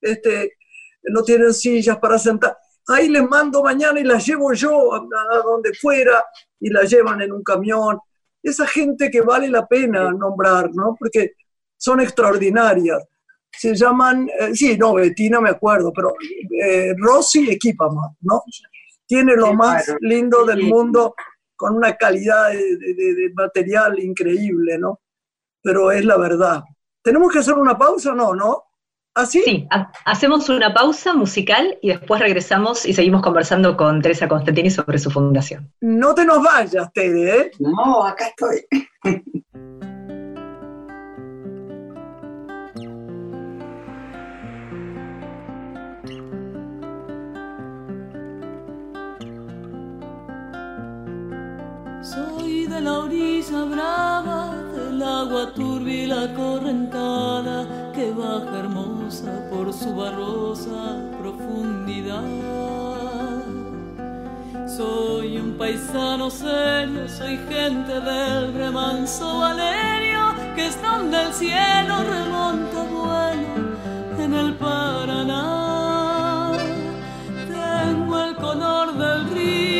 [0.00, 0.56] este,
[1.04, 2.56] no tienen sillas para sentar.
[2.88, 5.00] Ahí les mando mañana y las llevo yo a,
[5.44, 6.24] donde fuera
[6.58, 7.98] y las llevan en un camión.
[8.42, 10.96] Esa gente que vale la pena nombrar, ¿no?
[10.98, 11.34] Porque
[11.76, 13.02] son extraordinarias.
[13.52, 16.14] Se llaman, eh, sí, no, Betina me acuerdo, pero
[16.62, 18.42] eh, Rosy Equipama, ¿no?
[19.10, 21.16] Tiene lo más lindo del mundo
[21.56, 25.00] con una calidad de, material increíble, ¿no?
[25.60, 26.62] Pero es la verdad.
[27.02, 28.14] ¿Tenemos que hacer una pausa?
[28.14, 28.62] No, ¿no?
[29.12, 29.66] ¿Así?
[29.68, 34.70] ¿Ah, sí, hacemos una pausa musical y después regresamos y seguimos conversando con Teresa Constantini
[34.70, 35.74] sobre su fundación.
[35.80, 37.50] No te nos vayas, Tere, ¿eh?
[37.58, 38.64] No, acá estoy.
[53.40, 62.22] orilla brava, del agua turbia y la correntada que baja hermosa por su barrosa profundidad.
[64.66, 73.78] Soy un paisano serio, soy gente del remanso Valerio, que están del cielo remonta vuelo
[74.18, 76.52] en el Paraná.
[77.48, 79.79] Tengo el color del río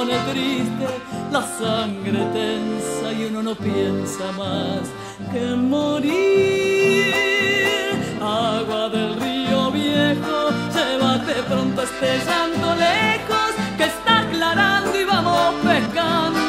[0.00, 0.86] Pone triste,
[1.30, 4.82] la sangre tensa y uno no piensa más
[5.30, 7.04] que morir.
[8.18, 10.36] Agua del río viejo,
[10.74, 16.39] llévate pronto este llanto lejos que está aclarando y vamos pescando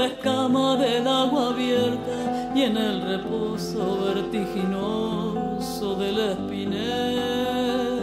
[0.00, 8.00] la escama del agua abierta y en el reposo vertiginoso del espinel.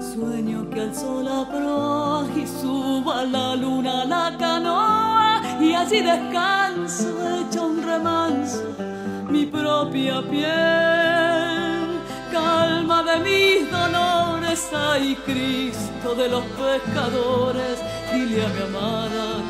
[0.00, 7.08] Sueño que al sol proa y suba la luna la canoa y allí descanso
[7.38, 8.64] hecho un remanso
[9.30, 12.00] mi propia piel.
[12.32, 17.78] Calma de mis dolores, ay Cristo de los pescadores
[18.12, 19.43] dile a mi amada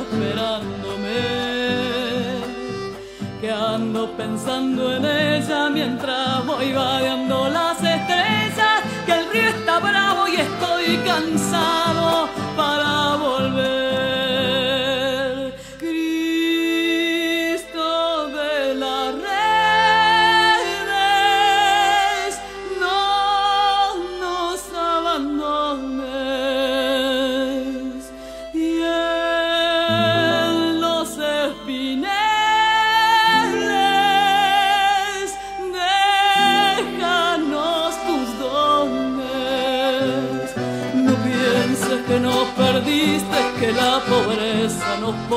[0.00, 1.20] esperándome,
[3.40, 10.28] que ando pensando en ella mientras voy vadeando las estrellas, que el río está bravo
[10.28, 11.95] y estoy cansado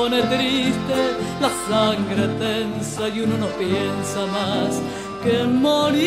[0.00, 0.98] pone triste,
[1.42, 4.80] la sangre tensa y uno no piensa más
[5.22, 6.00] que morir.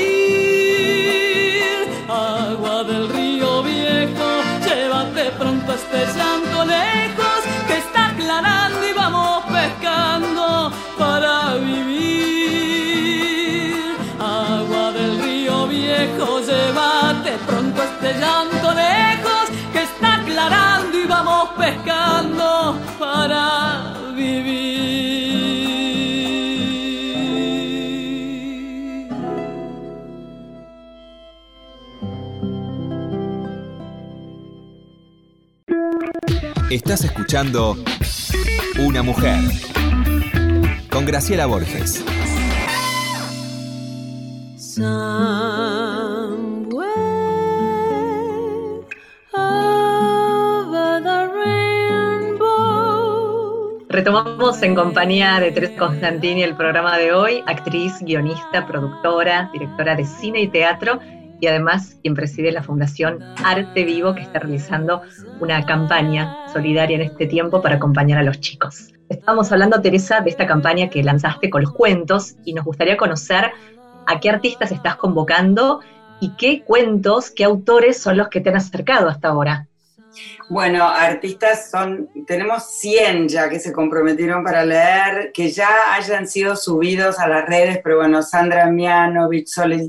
[2.10, 4.30] Agua del río viejo,
[4.66, 12.74] llévate pronto este llanto lejos, que está aclarando y vamos pescando para vivir.
[14.20, 19.13] Agua del río viejo, llévate pronto este llanto lejos,
[36.74, 37.78] Estás escuchando
[38.80, 39.40] Una mujer
[40.90, 42.04] con Graciela Borges.
[53.88, 60.06] Retomamos en compañía de Teresa Constantini el programa de hoy, actriz, guionista, productora, directora de
[60.06, 61.00] cine y teatro
[61.44, 65.02] y además quien preside la Fundación Arte Vivo que está realizando
[65.42, 68.94] una campaña solidaria en este tiempo para acompañar a los chicos.
[69.10, 73.52] Estamos hablando, Teresa, de esta campaña que lanzaste con los cuentos y nos gustaría conocer
[74.08, 75.82] a qué artistas estás convocando
[76.22, 79.68] y qué cuentos, qué autores son los que te han acercado hasta ahora.
[80.50, 86.56] Bueno, artistas son, tenemos 100 ya que se comprometieron para leer, que ya hayan sido
[86.56, 89.48] subidos a las redes, pero bueno, Sandra Mianovich,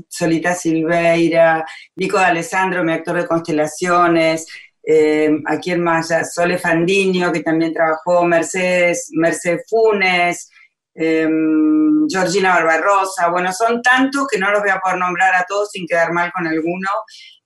[0.09, 1.65] Solita Silveira,
[1.95, 4.47] Nico de Alessandro, mi actor de constelaciones,
[4.87, 6.09] eh, ¿a quién más?
[6.33, 10.49] Sole Fandiño, que también trabajó, Mercedes, Mercedes Funes,
[10.93, 15.71] em, Georgina Barbarosa, bueno, son tantos que no los voy a poder nombrar a todos
[15.71, 16.89] sin quedar mal con alguno.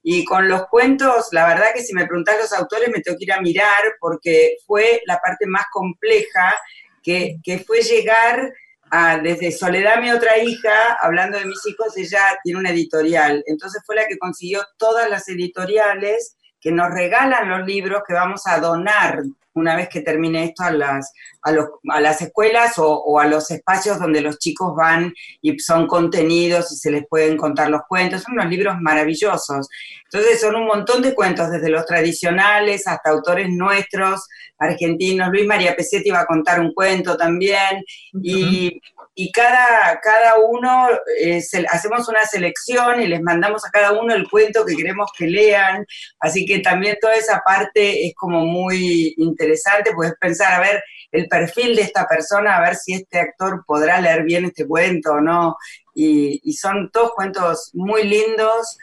[0.02, 3.26] Y con los cuentos, la verdad que si me preguntás los autores me tengo que
[3.26, 6.56] ir a mirar porque fue la parte más compleja
[7.04, 8.54] que, que fue llegar
[8.92, 13.44] a, desde Soledad, mi otra hija, hablando de mis hijos, ella tiene una editorial.
[13.46, 18.42] Entonces fue la que consiguió todas las editoriales que nos regalan los libros que vamos
[18.46, 19.24] a donar
[19.60, 24.22] una vez que termine esto a las, a, las escuelas o, a los espacios donde
[24.22, 28.24] los chicos van y son contenidos y se les pueden contar los cuentos.
[28.24, 29.68] Son unos libros maravillosos.
[30.06, 35.30] Entonces son un montón de cuentos, desde los tradicionales hasta autores nuestros, argentinos.
[35.30, 37.84] Luis María Pesetti va a contar un cuento también.
[38.24, 38.82] Y
[39.16, 40.88] y cada, cada uno
[41.20, 45.28] eh, hacemos una selección y les mandamos a cada uno el cuento que queremos que
[45.28, 45.86] lean.
[46.20, 51.28] Así que también toda esa parte es como muy interesante, puedes pensar, a ver, el
[51.28, 55.22] perfil de esta persona, a ver si este actor podrá leer bien este cuento o
[55.22, 55.58] no.
[55.94, 58.78] Y, son todos cuentos muy lindos.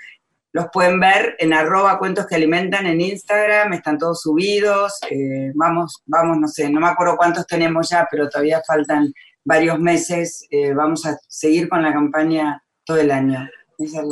[0.52, 4.98] Los pueden ver en arroba cuentos que alimentan en Instagram, están todos subidos.
[5.10, 9.12] Eh, vamos, vamos, no sé, no me acuerdo cuántos tenemos ya, pero todavía faltan
[9.46, 10.46] varios meses.
[10.50, 13.48] Eh, vamos a seguir con la campaña todo el año.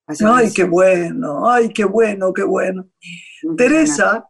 [0.07, 2.87] ay, qué bueno, ay, qué bueno, qué bueno.
[3.57, 4.27] Teresa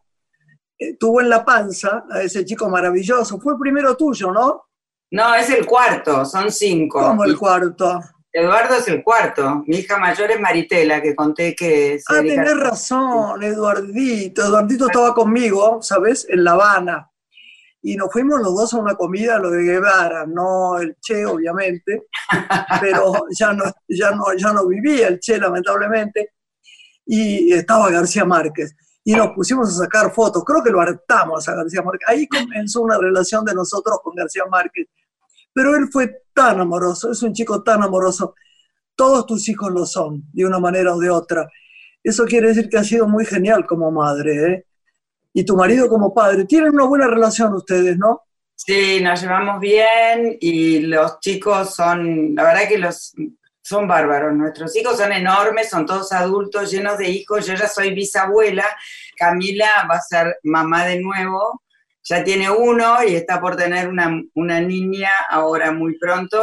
[0.78, 3.40] eh, tuvo en la panza a ese chico maravilloso.
[3.40, 4.66] Fue el primero tuyo, ¿no?
[5.12, 7.00] No, es el cuarto, son cinco.
[7.00, 8.02] ¿Cómo el cuarto?
[8.32, 9.64] Eduardo es el cuarto.
[9.66, 12.00] Mi hija mayor es Maritela, que conté que...
[12.10, 14.44] ah, tenés razón, Eduardito.
[14.44, 16.28] Eduardito estaba conmigo, ¿sabes?
[16.30, 17.12] En La Habana
[17.88, 22.08] y nos fuimos los dos a una comida, lo de Guevara, no el Che, obviamente,
[22.82, 26.34] pero ya no, ya, no, ya no vivía el Che, lamentablemente,
[27.06, 28.76] y estaba García Márquez.
[29.04, 32.10] Y nos pusimos a sacar fotos, creo que lo hartamos a García Márquez.
[32.10, 34.88] Ahí comenzó una relación de nosotros con García Márquez.
[35.54, 38.34] Pero él fue tan amoroso, es un chico tan amoroso.
[38.96, 41.48] Todos tus hijos lo son, de una manera o de otra.
[42.02, 44.66] Eso quiere decir que ha sido muy genial como madre, ¿eh?
[45.36, 46.46] Y tu marido como padre.
[46.46, 48.22] Tienen una buena relación ustedes, ¿no?
[48.56, 53.14] Sí, nos llevamos bien y los chicos son, la verdad que los
[53.62, 54.34] son bárbaros.
[54.34, 57.46] Nuestros hijos son enormes, son todos adultos, llenos de hijos.
[57.46, 58.66] Yo ya soy bisabuela.
[59.18, 61.64] Camila va a ser mamá de nuevo.
[62.06, 66.42] Ya tiene uno y está por tener una, una niña ahora muy pronto.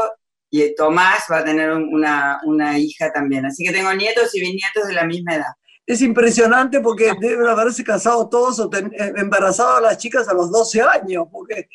[0.51, 3.47] Y Tomás va a tener una, una hija también.
[3.47, 5.55] Así que tengo nietos y bisnietos de la misma edad.
[5.93, 10.51] Es impresionante porque deben haberse casado todos o eh, embarazado a las chicas a los
[10.51, 11.69] 12 años, porque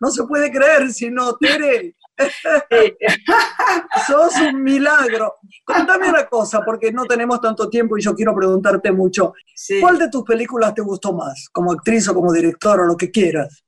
[0.00, 1.96] no se puede creer, si no, Tere,
[4.06, 5.36] sos un milagro.
[5.64, 9.32] Contame una cosa, porque no tenemos tanto tiempo y yo quiero preguntarte mucho.
[9.80, 13.10] ¿Cuál de tus películas te gustó más, como actriz o como director o lo que
[13.10, 13.64] quieras?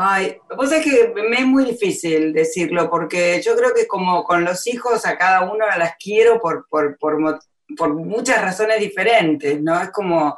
[0.00, 4.44] Ay, vos es que me es muy difícil decirlo, porque yo creo que como con
[4.44, 7.40] los hijos a cada uno las quiero por, por, por,
[7.76, 9.80] por muchas razones diferentes, ¿no?
[9.80, 10.36] Es como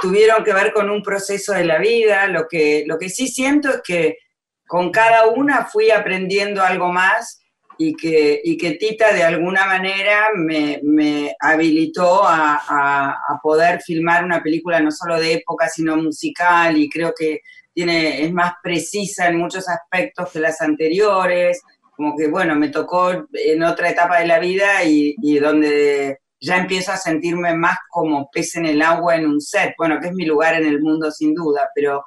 [0.00, 3.70] tuvieron que ver con un proceso de la vida, lo que, lo que sí siento
[3.70, 4.18] es que
[4.66, 7.40] con cada una fui aprendiendo algo más
[7.78, 14.24] y que, y que Tita de alguna manera me, me habilitó a, a, poder filmar
[14.24, 17.40] una película no solo de época, sino musical y creo que
[17.72, 21.62] tiene, es más precisa en muchos aspectos que las anteriores,
[21.96, 26.56] como que bueno, me tocó en otra etapa de la vida y, y donde ya
[26.56, 30.14] empiezo a sentirme más como pez en el agua en un set, bueno, que es
[30.14, 32.04] mi lugar en el mundo sin duda, pero,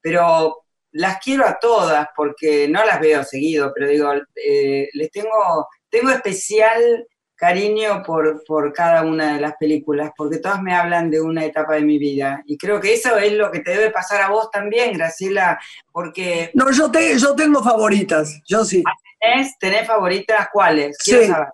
[0.00, 5.68] pero las quiero a todas porque no las veo seguido, pero digo, eh, les tengo,
[5.90, 7.06] tengo especial
[7.36, 11.74] cariño por, por cada una de las películas, porque todas me hablan de una etapa
[11.74, 12.42] de mi vida.
[12.46, 15.58] Y creo que eso es lo que te debe pasar a vos también, Graciela,
[15.92, 16.50] porque...
[16.54, 18.82] No, yo, te, yo tengo favoritas, yo sí.
[19.20, 20.96] ¿Tenés, ¿Tenés favoritas cuáles?
[20.98, 21.48] Quiero saber.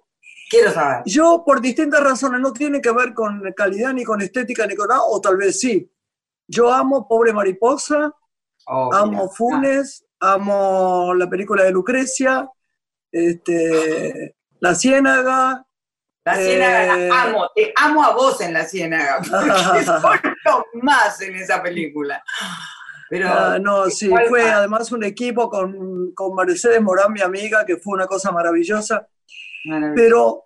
[0.50, 1.02] Quiero saber.
[1.06, 4.88] Yo, por distintas razones, no tiene que ver con calidad, ni con estética, ni con
[4.88, 5.88] nada, o tal vez sí.
[6.48, 8.12] Yo amo Pobre Mariposa,
[8.66, 12.50] oh, amo Funes, amo la película de Lucrecia,
[13.12, 15.64] este, La Ciénaga.
[16.24, 19.20] La Ciénaga la eh, amo, te amo a vos en La Ciénaga,
[20.02, 22.24] porque soy más en esa película.
[23.08, 27.76] Pero, ah, no, sí, fue además un equipo con, con Mercedes Morán, mi amiga, que
[27.76, 29.06] fue una cosa maravillosa.
[29.94, 30.44] Pero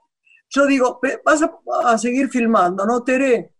[0.49, 3.51] yo digo, vas a, seguir filmando, ¿no, Tere?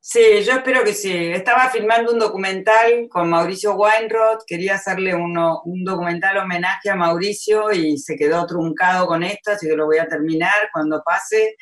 [0.00, 1.12] Sí, yo espero que sí.
[1.12, 7.72] Estaba filmando un documental con Mauricio Weinroth, quería hacerle uno, un documental homenaje a Mauricio
[7.72, 11.56] y se quedó truncado con esto, así que lo voy a terminar cuando pase.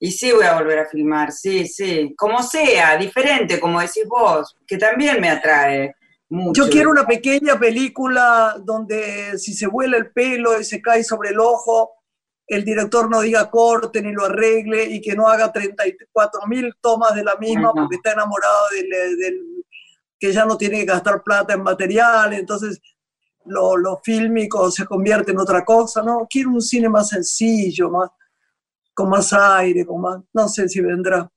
[0.00, 2.12] Y sí voy a volver a filmar, sí, sí.
[2.16, 5.94] Como sea, diferente, como decís vos, que también me atrae.
[6.28, 6.64] Mucho.
[6.64, 11.30] Yo quiero una pequeña película donde si se vuela el pelo y se cae sobre
[11.30, 11.92] el ojo,
[12.46, 17.14] el director no diga corte ni lo arregle y que no haga 34 mil tomas
[17.14, 19.64] de la misma porque está enamorado del,
[20.18, 22.80] que ya no tiene que gastar plata en material, entonces
[23.46, 26.26] lo, lo fílmico se convierte en otra cosa, ¿no?
[26.28, 28.10] Quiero un cine más sencillo, más,
[28.94, 31.30] con más aire, con más, no sé si vendrá.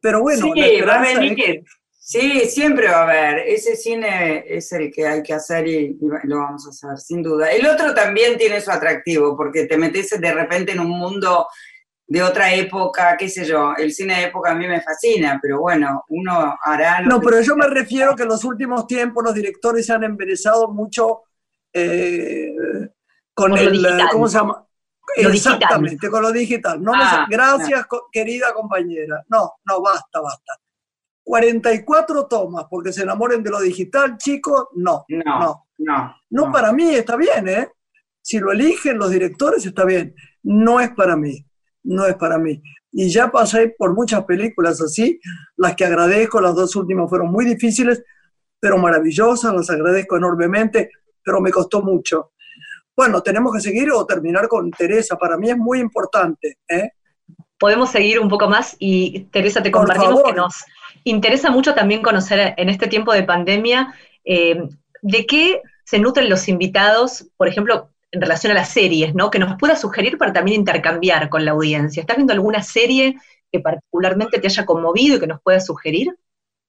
[0.00, 1.64] Pero bueno, sí, va a venir.
[2.08, 3.40] Sí, siempre va a haber.
[3.40, 7.52] Ese cine es el que hay que hacer y, lo vamos a hacer, sin duda.
[7.52, 11.46] El otro también tiene su atractivo, porque te metes de repente en un mundo
[12.06, 13.74] de otra época, qué sé yo.
[13.76, 17.02] El cine de época a mí me fascina, pero bueno, uno hará...
[17.02, 20.68] no, pero yo me refiero que en los últimos tiempos los directores se han enderezado
[20.68, 21.24] mucho
[21.74, 22.54] eh,
[23.34, 23.86] con el...
[24.10, 24.66] ¿Cómo se llama?
[25.14, 26.82] Exactamente, con lo digital.
[26.82, 29.26] No ah, gracias, querida compañera.
[29.28, 30.54] No, no, basta, basta.
[31.28, 36.50] 44 tomas porque se enamoren de lo digital, chicos, no, no, no, no.
[36.50, 37.68] para mí está bien, ¿eh?
[38.22, 41.44] Si lo eligen los directores está bien, no es para mí,
[41.82, 42.62] no es para mí.
[42.92, 45.20] Y ya pasé por muchas películas así,
[45.58, 48.02] las que agradezco, las dos últimas fueron muy difíciles,
[48.58, 50.90] pero maravillosas, las agradezco enormemente,
[51.22, 52.32] pero me costó mucho.
[52.96, 56.56] Bueno, tenemos que seguir o terminar con Teresa, para mí es muy importante.
[56.66, 56.92] ¿eh?
[57.58, 60.64] Podemos seguir un poco más y Teresa, te compartimos que nos,
[61.10, 63.94] interesa mucho también conocer en este tiempo de pandemia
[64.24, 64.62] eh,
[65.02, 69.30] de qué se nutren los invitados, por ejemplo, en relación a las series, ¿no?
[69.30, 72.00] Que nos pueda sugerir para también intercambiar con la audiencia.
[72.00, 73.16] ¿Estás viendo alguna serie
[73.50, 76.14] que particularmente te haya conmovido y que nos pueda sugerir?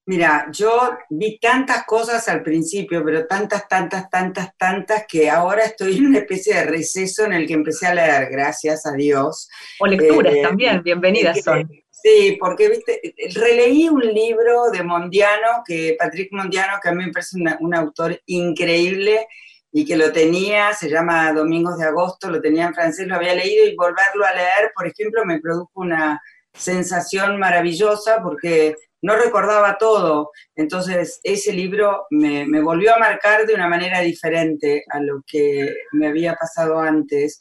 [0.05, 5.97] Mira, yo vi tantas cosas al principio, pero tantas, tantas, tantas, tantas, que ahora estoy
[5.97, 9.49] en una especie de receso en el que empecé a leer, gracias a Dios.
[9.79, 11.69] O lecturas eh, también, bienvenidas son.
[12.01, 13.01] Sí, porque viste,
[13.35, 18.21] releí un libro de Mondiano, que Patrick Mondiano, que a mí me parece un autor
[18.25, 19.27] increíble
[19.71, 23.35] y que lo tenía, se llama Domingos de Agosto, lo tenía en francés, lo había
[23.35, 26.21] leído y volverlo a leer, por ejemplo, me produjo una
[26.53, 30.31] sensación maravillosa porque no recordaba todo.
[30.55, 35.73] Entonces, ese libro me, me volvió a marcar de una manera diferente a lo que
[35.91, 37.39] me había pasado antes.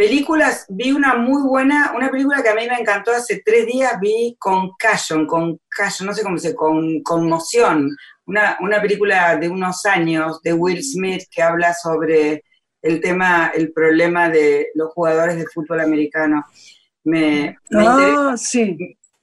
[0.00, 4.00] Películas, vi una muy buena, una película que a mí me encantó hace tres días,
[4.00, 7.94] vi con Cashon, con Cashon, no sé cómo se dice, con conmoción,
[8.24, 12.44] una, una película de unos años de Will Smith que habla sobre
[12.80, 16.46] el tema, el problema de los jugadores de fútbol americano.
[17.04, 18.78] Me, ah, sí.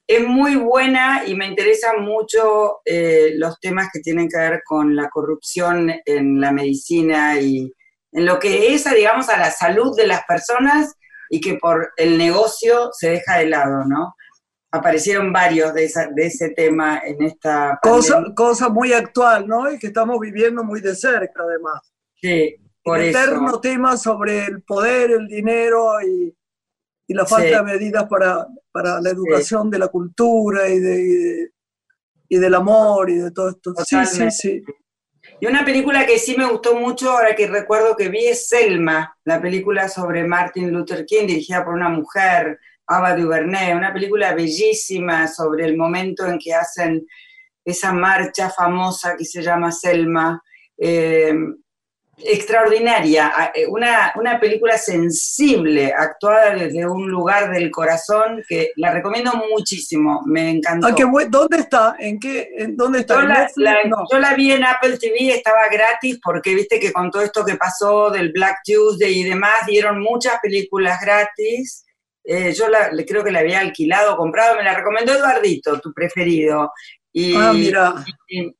[0.06, 4.94] es muy buena y me interesan mucho eh, los temas que tienen que ver con
[4.94, 7.68] la corrupción en la medicina y
[8.12, 10.94] en lo que es, digamos, a la salud de las personas
[11.30, 14.14] y que por el negocio se deja de lado, ¿no?
[14.70, 17.78] Aparecieron varios de, de ese tema en esta...
[17.82, 19.70] Cosa, cosa muy actual, ¿no?
[19.70, 21.92] Y que estamos viviendo muy de cerca, además.
[22.14, 26.34] Sí, por el eterno tema sobre el poder, el dinero y
[27.08, 31.50] y la falta de medidas para, para la educación de la cultura y, de,
[32.28, 33.72] y, del amor y de todo esto.
[33.82, 34.62] Sí, sí, sí.
[35.40, 39.16] Y una película que sí me gustó mucho, ahora que recuerdo que vi, es Selma,
[39.24, 45.28] la película sobre Martin Luther King, dirigida por una mujer, Ava DuVernay, una película bellísima
[45.28, 47.06] sobre el momento en que hacen
[47.64, 50.42] esa marcha famosa que se llama Selma.
[50.76, 51.34] Eh,
[52.24, 59.32] extraordinaria, eh, una, una, película sensible, actuada desde un lugar del corazón, que la recomiendo
[59.50, 60.88] muchísimo, me encantó.
[61.28, 61.96] ¿Dónde está?
[61.98, 62.48] ¿En qué?
[62.56, 63.14] En, ¿Dónde está?
[63.14, 63.48] Yo la,
[64.10, 67.56] yo la, vi en Apple TV, estaba gratis, porque viste que con todo esto que
[67.56, 71.84] pasó del Black Tuesday y demás, dieron muchas películas gratis.
[72.24, 76.72] Eh, yo la, creo que la había alquilado, comprado, me la recomendó Eduardito, tu preferido.
[77.12, 77.94] Y, ah, mira.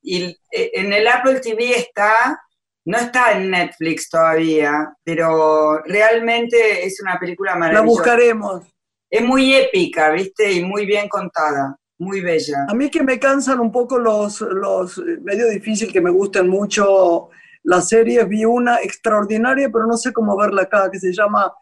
[0.02, 2.40] y eh, en el Apple TV está
[2.88, 7.84] no está en Netflix todavía, pero realmente es una película maravillosa.
[7.84, 8.62] La buscaremos.
[9.10, 10.50] Es muy épica, ¿viste?
[10.52, 12.64] Y muy bien contada, muy bella.
[12.66, 17.28] A mí que me cansan un poco los, los medio difícil, que me gustan mucho
[17.62, 21.52] las series, vi una extraordinaria, pero no sé cómo verla acá, que se llama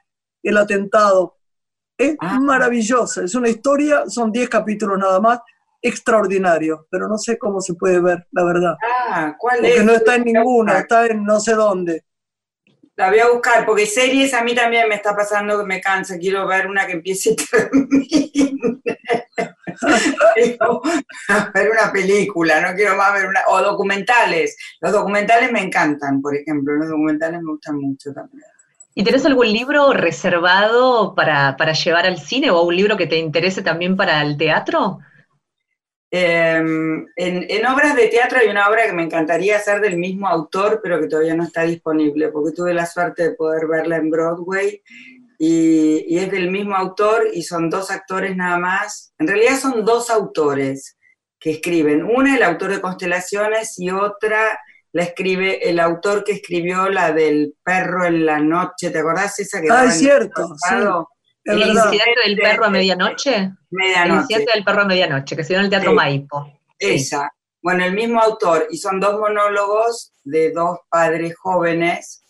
[0.44, 1.38] El Atentado.
[1.98, 2.38] Es ah.
[2.38, 5.40] maravillosa, es una historia, son 10 capítulos nada más,
[5.88, 8.74] extraordinario, pero no sé cómo se puede ver, la verdad.
[8.82, 12.04] Ah, ¿cuál porque no está en ninguna, está en no sé dónde.
[12.96, 16.16] La voy a buscar, porque series a mí también me está pasando que me cansa,
[16.16, 18.80] quiero ver una que empiece y termine.
[21.54, 24.56] ver una película, no quiero más ver una, o documentales.
[24.80, 28.44] Los documentales me encantan, por ejemplo, los documentales me gustan mucho también.
[28.94, 33.18] ¿Y tenés algún libro reservado para, para llevar al cine o un libro que te
[33.18, 35.00] interese también para el teatro?
[36.10, 40.80] Em, en, obras de teatro hay una obra que me encantaría hacer del mismo autor,
[40.82, 44.82] pero que todavía no está disponible, porque tuve la suerte de poder verla en Broadway.
[45.38, 49.12] Y, es del mismo autor y son dos actores nada más.
[49.18, 50.96] En realidad son dos autores
[51.38, 52.04] que escriben.
[52.04, 54.58] Una el autor de Constelaciones y otra
[54.92, 58.90] la escribe el autor que escribió la del perro en la noche.
[58.90, 60.46] ¿Te acordás esa que Ah, es cierto.
[60.56, 60.74] Sí.
[61.46, 63.52] ¿El incidente del perro a medianoche?
[63.70, 64.08] Medianoche.
[64.08, 66.60] El incidente del perro a medianoche, que se dio en el Teatro Maipo.
[66.78, 67.32] Esa.
[67.62, 72.24] Bueno, el mismo autor, y son dos monólogos de dos padres jóvenes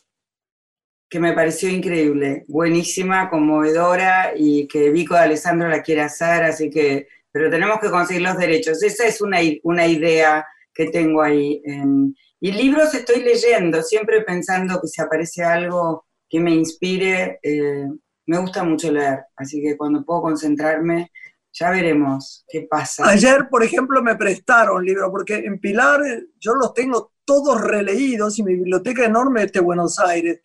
[1.09, 6.69] que me pareció increíble, buenísima, conmovedora, y que Vico de Alessandro la quiere hacer, así
[6.69, 8.83] que, pero tenemos que conseguir los derechos.
[8.83, 10.45] Esa es una, una idea
[10.75, 11.63] que tengo ahí.
[12.41, 17.87] y libros estoy leyendo, siempre pensando que si aparece algo que me inspire, eh,
[18.27, 21.11] me gusta mucho leer, así que cuando puedo concentrarme,
[21.53, 23.09] ya veremos qué pasa.
[23.09, 26.01] Ayer, por ejemplo, me prestaron libros, porque en Pilar
[26.39, 30.41] yo los tengo todos releídos y mi biblioteca enorme es de Buenos Aires,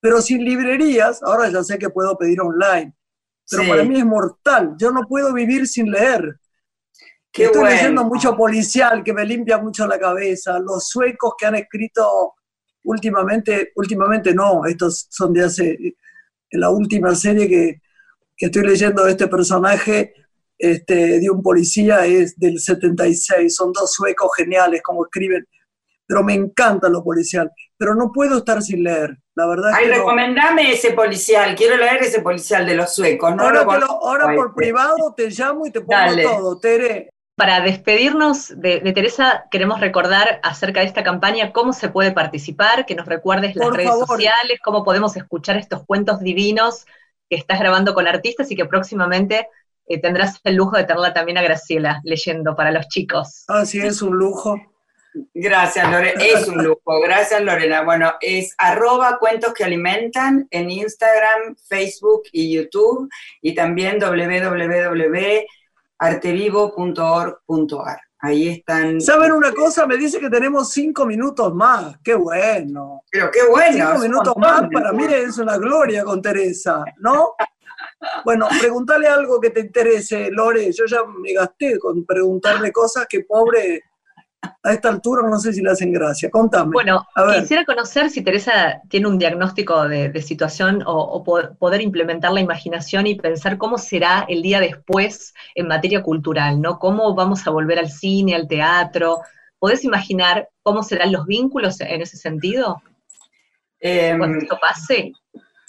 [0.00, 2.94] pero sin librerías, ahora ya sé que puedo pedir online,
[3.50, 6.38] pero para mí es mortal, yo no puedo vivir sin leer.
[7.30, 7.76] Qué Estoy bueno.
[7.76, 12.34] leyendo mucho policial que me limpia mucho la cabeza, los suecos que han escrito
[12.84, 15.96] últimamente, últimamente no, estos son de hace
[16.58, 17.80] la última serie que,
[18.36, 20.12] estoy leyendo de este personaje,
[20.58, 23.54] este, de un policía, es del 76.
[23.54, 25.46] Son dos suecos geniales como escriben,
[26.06, 27.50] pero me encanta lo policial.
[27.76, 29.72] Pero no puedo estar sin leer, la verdad.
[29.74, 33.34] Ay, que recomendame ese policial, quiero leer ese policial de los suecos.
[33.34, 36.22] No ahora, lo ahora por privado te llamo y te pongo Dale.
[36.22, 37.13] todo, Tere.
[37.36, 42.86] Para despedirnos de, de, Teresa, queremos recordar acerca de esta campaña cómo se puede participar,
[42.86, 44.06] que nos recuerdes las Por redes favor.
[44.06, 46.86] sociales, cómo podemos escuchar estos cuentos divinos
[47.28, 49.48] que estás grabando con artistas y que próximamente
[49.86, 53.44] eh, tendrás el lujo de tenerla también a Graciela leyendo para los chicos.
[53.48, 54.60] Así es un lujo.
[55.32, 56.24] Gracias, Lorena.
[56.24, 57.00] Es un lujo.
[57.02, 57.82] Gracias, Lorena.
[57.82, 63.08] Bueno, es arroba cuentos que alimentan en Instagram, Facebook y YouTube
[63.40, 63.98] y también
[66.10, 68.00] www.artevivo.org.ar.
[68.20, 69.00] Ahí están.
[69.00, 69.86] ¿Saben una cosa?
[69.86, 71.98] Me dice que tenemos cinco minutos más.
[72.02, 73.02] ¡Qué bueno!
[73.10, 73.88] Pero qué bueno.
[73.90, 77.34] Cinco minutos más para mí es una gloria con Teresa, ¿no?
[78.24, 80.72] Bueno, preguntale algo que te interese, Lore.
[80.72, 83.82] Yo ya me gasté con preguntarle cosas que pobre
[84.62, 86.30] a esta altura no sé si le hacen gracia.
[86.30, 86.72] Contame.
[86.72, 87.06] Bueno,
[87.40, 91.22] quisiera conocer si Teresa tiene un diagnóstico de, situación o,
[91.58, 96.78] poder implementar la imaginación y pensar cómo será el día después en materia cultural, ¿no?
[96.78, 99.20] ¿Cómo vamos a volver al cine, al teatro?
[99.58, 102.82] ¿Podés imaginar cómo serán los vínculos en ese sentido?
[103.80, 105.12] Em, Cuando esto pase.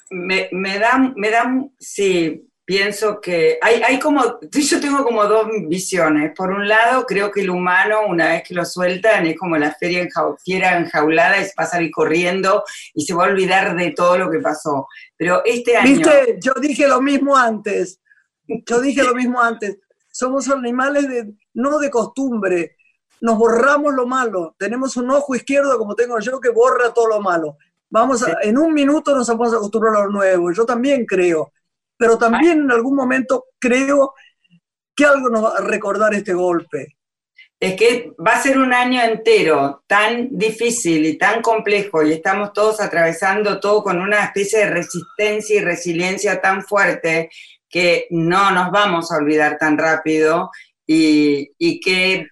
[0.09, 1.45] Me, me da, me da,
[1.79, 6.33] sí, pienso que hay, hay como, yo tengo como dos visiones.
[6.35, 9.73] Por un lado, creo que el humano, una vez que lo sueltan, es como la
[9.73, 10.07] feria
[10.43, 12.63] fiera enjaulada y se pasa a ir corriendo
[12.93, 14.87] y se va a olvidar de todo lo que pasó.
[15.15, 15.89] Pero este año...
[15.89, 18.01] Viste, yo dije lo mismo antes.
[18.47, 19.77] Yo dije lo mismo antes.
[20.11, 22.77] Somos animales de, no de costumbre.
[23.21, 24.55] Nos borramos lo malo.
[24.57, 27.57] Tenemos un ojo izquierdo, como tengo yo, que borra todo lo malo.
[27.91, 30.51] Vamos a, en un minuto nos vamos a acostumbrar a lo nuevo.
[30.51, 31.51] Yo también creo
[31.97, 34.13] pero también en algún momento creo
[34.95, 36.97] que algo nos va a recordar este golpe.
[37.59, 42.53] Es que va a ser un año entero tan difícil y tan complejo y estamos
[42.53, 47.29] todos atravesando todo con una especie de resistencia y resiliencia tan fuerte
[47.69, 50.51] que no nos vamos a olvidar tan rápido
[50.85, 52.27] y, y que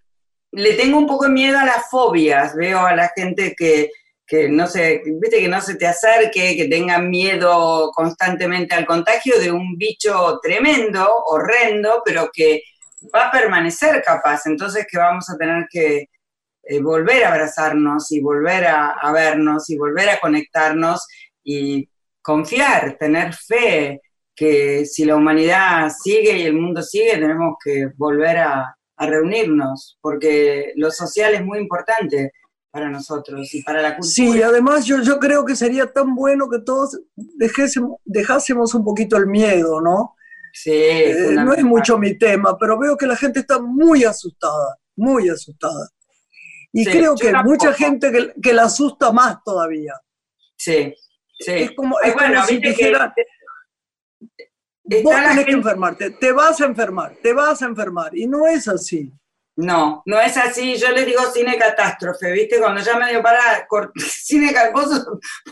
[0.51, 2.55] le tengo un poco de miedo a las fobias.
[2.55, 3.89] Veo a la gente que
[4.34, 9.39] que no se, viste, que no se te acerque, que tengan miedo constantemente al contagio
[9.39, 12.63] de un bicho tremendo, horrendo, pero que
[13.13, 14.47] va a permanecer capaz.
[14.47, 16.09] Entonces que vamos a tener que
[16.63, 21.05] eh, volver a abrazarnos y volver a, vernos y volver a conectarnos
[21.43, 21.88] y
[22.19, 24.01] confiar, tener fe
[24.36, 29.99] que si la humanidad sigue y el mundo sigue, tenemos que volver a, a reunirnos,
[30.01, 32.31] porque lo social es muy importante
[32.74, 34.11] para nosotros y para la cultura.
[34.11, 39.15] Sí, además yo, yo creo que sería tan bueno que todos dejásemos, dejásemos un poquito
[39.15, 40.15] el miedo, ¿no?
[40.51, 40.71] Sí.
[40.74, 45.30] Eh, no es mucho mi tema, pero veo que la gente está muy asustada, muy
[45.30, 45.88] asustada.
[46.71, 49.93] Y creo que mucha gente que, que, la asusta más todavía.
[50.57, 50.95] Sí,
[51.39, 51.51] sí.
[51.51, 53.13] Es como, es como si dijeran,
[55.03, 58.17] vos tenés que enfermarte, te vas a enfermar, te vas a enfermar.
[58.17, 59.13] Y no es así.
[59.56, 60.76] No, no es así.
[60.78, 62.60] Yo les digo cine catástrofe, ¿viste?
[62.60, 65.06] Cuando ya me dio para cine, vos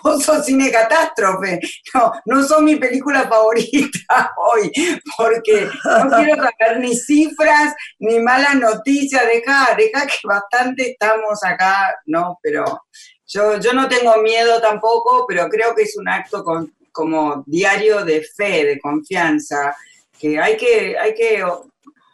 [0.03, 1.59] vos sos cine catástrofe.
[1.93, 4.71] No, no son mi película favorita hoy,
[5.17, 9.25] porque no quiero saber ni cifras ni malas noticias.
[9.25, 12.65] Deja, deja que bastante estamos acá, no, pero
[13.27, 18.03] yo, yo no tengo miedo tampoco, pero creo que es un acto con, como diario
[18.03, 19.75] de fe, de confianza,
[20.19, 21.43] que hay que, hay que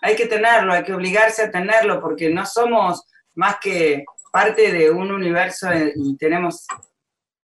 [0.02, 3.04] hay que tenerlo, hay que obligarse a tenerlo, porque no somos
[3.36, 6.66] más que parte de un universo y tenemos,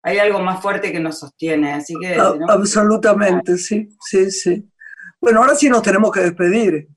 [0.02, 2.16] hay algo más fuerte que nos sostiene, así que...
[2.48, 4.68] absolutamente, sí, sí, sí.
[5.20, 6.88] Bueno, ahora sí nos tenemos que despedir.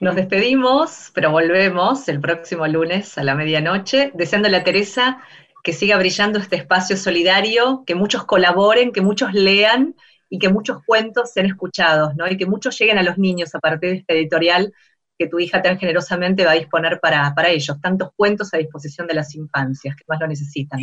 [0.00, 5.20] Nos despedimos, pero volvemos el próximo lunes a la medianoche, deseándole a Teresa
[5.64, 9.96] que siga brillando este espacio solidario, que muchos colaboren, que muchos lean
[10.28, 12.26] y que muchos cuentos sean escuchados, ¿no?
[12.28, 14.72] Y que muchos lleguen a los niños a partir de esta editorial
[15.18, 17.80] que tu hija tan generosamente va a disponer para, para ellos.
[17.80, 20.80] Tantos cuentos a disposición de las infancias que más lo necesitan.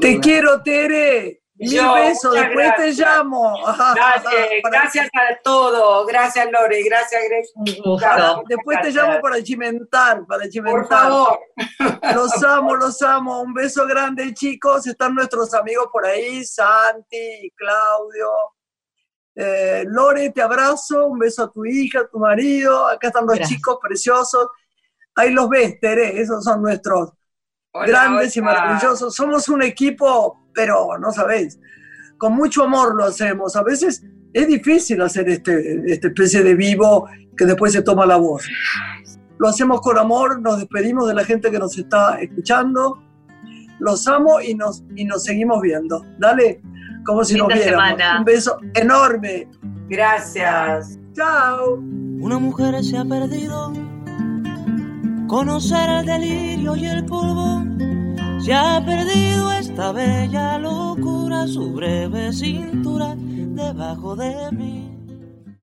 [0.00, 1.42] Te quiero, Tere.
[1.60, 3.54] Mil besos, después te llamo.
[4.64, 6.06] Gracias, a todos.
[6.06, 6.82] Gracias, Lore.
[6.82, 7.44] Gracias, Greg.
[8.48, 10.80] Después te llamo para chimentar, para chimentar.
[10.80, 11.38] Por favor.
[12.14, 13.42] Los amo, los amo.
[13.42, 14.86] Un beso grande, chicos.
[14.86, 18.30] Están nuestros amigos por ahí, Santi, Claudio.
[19.34, 21.08] Eh, Lore, te abrazo.
[21.08, 22.86] Un beso a tu hija, a tu marido.
[22.86, 24.48] Acá están los chicos preciosos.
[25.14, 26.18] Ahí los ves, Tere.
[26.20, 27.10] Esos son nuestros
[27.72, 29.14] grandes y maravillosos.
[29.14, 31.58] Somos un equipo, pero no sabéis,
[32.18, 33.56] con mucho amor lo hacemos.
[33.56, 34.02] A veces
[34.32, 38.44] es difícil hacer este, esta especie de vivo que después se toma la voz.
[39.38, 43.02] Lo hacemos con amor, nos despedimos de la gente que nos está escuchando.
[43.78, 46.04] Los amo y nos, y nos seguimos viendo.
[46.18, 46.60] Dale,
[47.06, 47.98] como si nos viéramos.
[48.18, 49.48] Un beso enorme.
[49.88, 50.98] Gracias.
[51.14, 51.76] Chao.
[52.20, 53.72] Una mujer se ha perdido
[55.30, 57.62] conocer el delirio y el polvo.
[58.40, 64.89] Se ha perdido esta bella locura, su breve cintura debajo de mí.